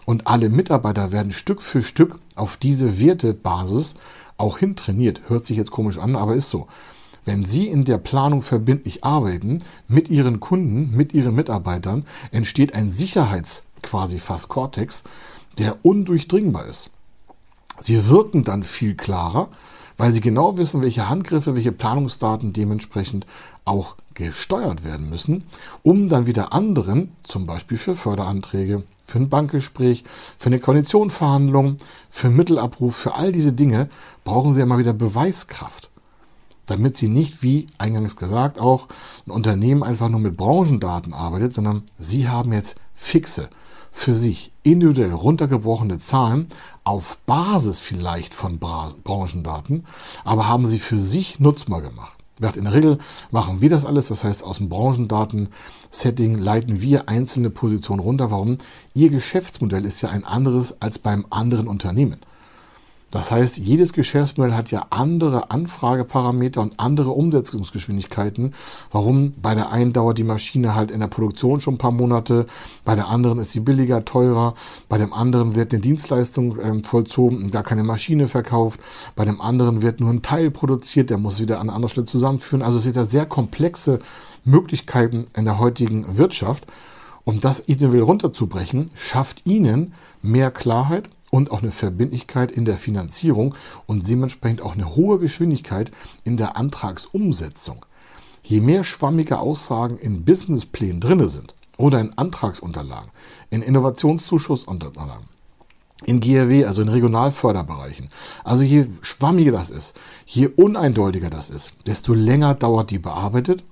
und 0.05 0.27
alle 0.27 0.49
Mitarbeiter 0.49 1.11
werden 1.11 1.31
Stück 1.31 1.61
für 1.61 1.81
Stück 1.81 2.19
auf 2.35 2.57
diese 2.57 2.99
Wertebasis 2.99 3.95
auch 4.37 4.57
hintrainiert. 4.57 5.21
Hört 5.27 5.45
sich 5.45 5.57
jetzt 5.57 5.71
komisch 5.71 5.97
an, 5.97 6.15
aber 6.15 6.35
ist 6.35 6.49
so. 6.49 6.67
Wenn 7.25 7.43
Sie 7.43 7.67
in 7.67 7.85
der 7.85 7.97
Planung 7.97 8.41
verbindlich 8.41 9.03
arbeiten, 9.03 9.59
mit 9.87 10.09
Ihren 10.09 10.39
Kunden, 10.39 10.95
mit 10.95 11.13
Ihren 11.13 11.33
Mitarbeitern, 11.33 12.05
entsteht 12.31 12.75
ein 12.75 12.91
Sicherheits 12.91 13.63
quasi 13.81 14.19
fast 14.19 14.47
Cortex, 14.47 15.03
der 15.57 15.83
undurchdringbar 15.83 16.65
ist. 16.65 16.91
Sie 17.79 18.07
wirken 18.07 18.43
dann 18.43 18.63
viel 18.63 18.95
klarer, 18.95 19.49
weil 19.97 20.11
Sie 20.13 20.21
genau 20.21 20.57
wissen, 20.57 20.83
welche 20.83 21.09
Handgriffe, 21.09 21.55
welche 21.55 21.71
Planungsdaten 21.71 22.53
dementsprechend 22.53 23.25
auch 23.63 23.95
gesteuert 24.13 24.83
werden 24.83 25.09
müssen, 25.09 25.43
um 25.83 26.09
dann 26.09 26.27
wieder 26.27 26.53
anderen, 26.53 27.11
zum 27.23 27.45
Beispiel 27.45 27.77
für 27.77 27.95
Förderanträge, 27.95 28.83
für 29.05 29.19
ein 29.19 29.29
Bankgespräch, 29.29 30.03
für 30.37 30.47
eine 30.47 30.59
Konditionverhandlung, 30.59 31.77
für 32.09 32.29
Mittelabruf, 32.29 32.95
für 32.95 33.15
all 33.15 33.31
diese 33.31 33.53
Dinge 33.53 33.89
brauchen 34.23 34.53
Sie 34.53 34.61
immer 34.61 34.77
wieder 34.77 34.93
Beweiskraft. 34.93 35.89
Damit 36.65 36.97
Sie 36.97 37.07
nicht, 37.07 37.43
wie 37.43 37.67
eingangs 37.77 38.15
gesagt, 38.15 38.59
auch 38.59 38.87
ein 39.27 39.31
Unternehmen 39.31 39.83
einfach 39.83 40.09
nur 40.09 40.19
mit 40.19 40.35
Branchendaten 40.35 41.13
arbeitet, 41.13 41.53
sondern 41.53 41.83
Sie 41.99 42.27
haben 42.27 42.51
jetzt 42.51 42.75
fixe, 42.95 43.49
für 43.95 44.13
sich 44.13 44.51
individuell 44.63 45.13
runtergebrochene 45.13 45.99
Zahlen 45.99 46.49
auf 46.83 47.17
Basis 47.25 47.79
vielleicht 47.79 48.33
von 48.33 48.59
Bra 48.59 48.93
Branchendaten, 49.03 49.85
aber 50.25 50.49
haben 50.49 50.65
sie 50.65 50.79
für 50.79 50.99
sich 50.99 51.39
nutzbar 51.39 51.81
gemacht. 51.81 52.24
In 52.37 52.65
der 52.65 52.73
Regel 52.73 52.97
machen 53.31 53.61
wir 53.61 53.69
das 53.69 53.85
alles, 53.85 54.07
das 54.09 54.25
heißt 54.25 54.43
aus 54.43 54.57
dem 54.57 54.67
Branchendaten-Setting 54.67 56.35
leiten 56.37 56.81
wir 56.81 57.07
einzelne 57.07 57.49
Positionen 57.49 58.01
runter. 58.01 58.29
Warum? 58.29 58.57
Ihr 58.93 59.09
Geschäftsmodell 59.09 59.85
ist 59.85 60.01
ja 60.01 60.09
ein 60.09 60.25
anderes 60.25 60.81
als 60.81 60.99
beim 60.99 61.25
anderen 61.29 61.67
Unternehmen. 61.67 62.19
Das 63.15 63.31
heißt, 63.31 63.59
jedes 63.59 63.93
Geschäftsmodell 63.93 64.55
hat 64.55 64.71
ja 64.71 64.87
andere 64.89 65.49
Anfrageparameter 65.49 66.59
und 66.59 66.81
andere 66.81 67.11
Umsetzungsgeschwindigkeiten. 67.11 68.53
Warum? 68.91 69.31
Bei 69.41 69.55
der 69.55 69.71
einen 69.71 69.93
dauert 69.93 70.17
die 70.17 70.25
Maschine 70.25 70.75
halt 70.75 70.91
in 70.91 70.99
der 70.99 71.07
Produktion 71.07 71.61
schon 71.61 71.75
ein 71.75 71.77
paar 71.77 71.93
Monate, 71.93 72.45
bei 72.83 72.93
der 72.93 73.07
anderen 73.07 73.39
ist 73.39 73.51
sie 73.51 73.61
billiger, 73.61 74.03
teurer, 74.03 74.53
bei 74.89 74.97
dem 74.97 75.13
anderen 75.13 75.55
wird 75.55 75.71
eine 75.71 75.79
Dienstleistung 75.79 76.57
ähm, 76.61 76.83
vollzogen 76.83 77.37
und 77.37 77.53
gar 77.53 77.63
keine 77.63 77.85
Maschine 77.85 78.27
verkauft, 78.27 78.81
bei 79.15 79.23
dem 79.23 79.39
anderen 79.39 79.81
wird 79.81 80.01
nur 80.01 80.09
ein 80.09 80.21
Teil 80.21 80.51
produziert, 80.51 81.09
der 81.09 81.17
muss 81.17 81.39
wieder 81.39 81.61
an 81.61 81.69
anderer 81.69 81.87
Stelle 81.87 82.07
zusammenführen. 82.07 82.63
Also 82.63 82.79
es 82.79 82.83
sind 82.83 82.97
da 82.97 83.05
sehr 83.05 83.25
komplexe 83.25 83.99
Möglichkeiten 84.43 85.27
in 85.37 85.45
der 85.45 85.57
heutigen 85.57 86.17
Wirtschaft. 86.17 86.67
Und 87.23 87.43
das 87.45 87.59
individuell 87.59 88.03
runterzubrechen, 88.03 88.89
schafft 88.93 89.45
Ihnen 89.45 89.93
mehr 90.21 90.51
Klarheit 90.51 91.09
und 91.35 91.51
auch 91.51 91.61
eine 91.61 91.71
Verbindlichkeit 91.71 92.49
in 92.49 92.63
der 92.63 92.77
Finanzierung 92.77 93.55
und 93.87 94.07
dementsprechend 94.07 94.61
auch 94.61 94.75
eine 94.75 94.95
hohe 94.95 95.19
Geschwindigkeit 95.19 95.91
in 96.23 96.37
der 96.37 96.55
Antragsumsetzung. 96.55 97.85
Je 98.41 98.61
mehr 98.61 98.85
schwammige 98.85 99.39
Aussagen 99.39 99.97
in 99.97 100.23
Businessplänen 100.23 101.01
drin 101.01 101.27
sind 101.27 101.53
oder 101.77 101.99
in 101.99 102.17
Antragsunterlagen, 102.17 103.11
in 103.49 103.61
Innovationszuschuss-Unterlagen, 103.63 105.25
in 106.05 106.21
GRW, 106.21 106.63
also 106.63 106.81
in 106.81 106.87
Regionalförderbereichen. 106.87 108.11
Also 108.45 108.63
je 108.63 108.85
schwammiger 109.01 109.51
das 109.51 109.71
ist, 109.71 109.93
je 110.25 110.47
uneindeutiger 110.47 111.29
das 111.29 111.49
ist, 111.49 111.73
desto 111.85 112.13
länger 112.13 112.53
dauert 112.53 112.91
die 112.91 112.99
Bearbeitet, 112.99 113.65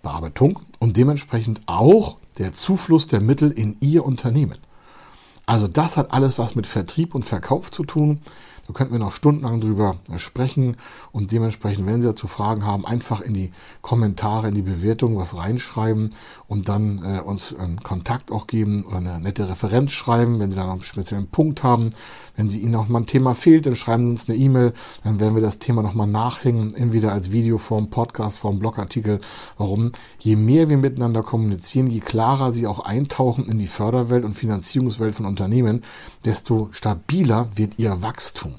Bearbeitung 0.00 0.60
und 0.78 0.96
dementsprechend 0.96 1.60
auch 1.66 2.16
der 2.38 2.54
Zufluss 2.54 3.06
der 3.06 3.20
Mittel 3.20 3.50
in 3.50 3.76
Ihr 3.80 4.06
Unternehmen. 4.06 4.56
Also 5.46 5.68
das 5.68 5.96
hat 5.96 6.12
alles 6.12 6.38
was 6.38 6.56
mit 6.56 6.66
Vertrieb 6.66 7.14
und 7.14 7.24
Verkauf 7.24 7.70
zu 7.70 7.84
tun. 7.84 8.20
Da 8.66 8.72
könnten 8.72 8.94
wir 8.94 8.98
noch 8.98 9.12
stundenlang 9.12 9.60
drüber 9.60 9.96
sprechen 10.16 10.76
und 11.12 11.30
dementsprechend, 11.30 11.86
wenn 11.86 12.00
Sie 12.00 12.08
dazu 12.08 12.26
Fragen 12.26 12.66
haben, 12.66 12.84
einfach 12.84 13.20
in 13.20 13.32
die 13.32 13.52
Kommentare, 13.80 14.48
in 14.48 14.56
die 14.56 14.62
Bewertung 14.62 15.16
was 15.16 15.38
reinschreiben 15.38 16.10
und 16.48 16.68
dann 16.68 17.00
äh, 17.04 17.20
uns 17.20 17.54
einen 17.54 17.80
Kontakt 17.82 18.32
auch 18.32 18.48
geben 18.48 18.84
oder 18.84 18.96
eine 18.96 19.20
nette 19.20 19.48
Referenz 19.48 19.92
schreiben, 19.92 20.40
wenn 20.40 20.50
Sie 20.50 20.56
da 20.56 20.64
noch 20.64 20.72
einen 20.72 20.82
speziellen 20.82 21.28
Punkt 21.28 21.62
haben. 21.62 21.90
Wenn 22.36 22.48
Sie 22.48 22.60
Ihnen 22.60 22.72
noch 22.72 22.88
mal 22.88 23.00
ein 23.00 23.06
Thema 23.06 23.34
fehlt, 23.34 23.66
dann 23.66 23.76
schreiben 23.76 24.04
Sie 24.04 24.10
uns 24.10 24.28
eine 24.28 24.38
E-Mail, 24.38 24.72
dann 25.02 25.20
werden 25.20 25.34
wir 25.34 25.42
das 25.42 25.58
Thema 25.58 25.82
nochmal 25.82 26.06
nachhängen, 26.06 26.74
entweder 26.74 27.12
als 27.12 27.32
Videoform, 27.32 27.90
Podcastform, 27.90 28.58
Blogartikel. 28.58 29.20
Warum? 29.56 29.92
Je 30.18 30.36
mehr 30.36 30.68
wir 30.68 30.76
miteinander 30.76 31.22
kommunizieren, 31.22 31.86
je 31.88 32.00
klarer 32.00 32.52
Sie 32.52 32.66
auch 32.66 32.80
eintauchen 32.80 33.46
in 33.46 33.58
die 33.58 33.66
Förderwelt 33.66 34.24
und 34.24 34.34
Finanzierungswelt 34.34 35.14
von 35.14 35.26
Unternehmen, 35.26 35.82
desto 36.24 36.68
stabiler 36.72 37.48
wird 37.56 37.78
Ihr 37.78 38.02
Wachstum. 38.02 38.56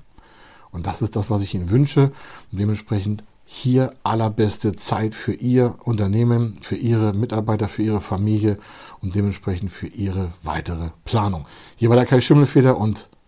Und 0.72 0.88
das 0.88 1.02
ist 1.02 1.16
das, 1.16 1.30
was 1.30 1.44
ich 1.44 1.54
Ihnen 1.54 1.70
wünsche. 1.70 2.12
Und 2.52 2.60
dementsprechend 2.60 3.24
hier 3.46 3.94
allerbeste 4.04 4.76
Zeit 4.76 5.16
für 5.16 5.34
Ihr 5.34 5.76
Unternehmen, 5.86 6.58
für 6.62 6.76
Ihre 6.76 7.13
Mitarbeiter, 7.13 7.70
für 7.70 7.82
Ihre 7.82 8.02
Familie 8.02 8.58
und 9.02 9.16
dementsprechend 9.16 9.72
für 9.72 9.88
Ihre 9.88 10.32
weitere 10.44 10.90
Planung. 11.06 11.46
Hier 11.78 11.90
war 11.90 11.96
der 11.96 12.06
Kai 12.06 12.20
Schimmelfeder 12.20 12.78
und 12.78 13.10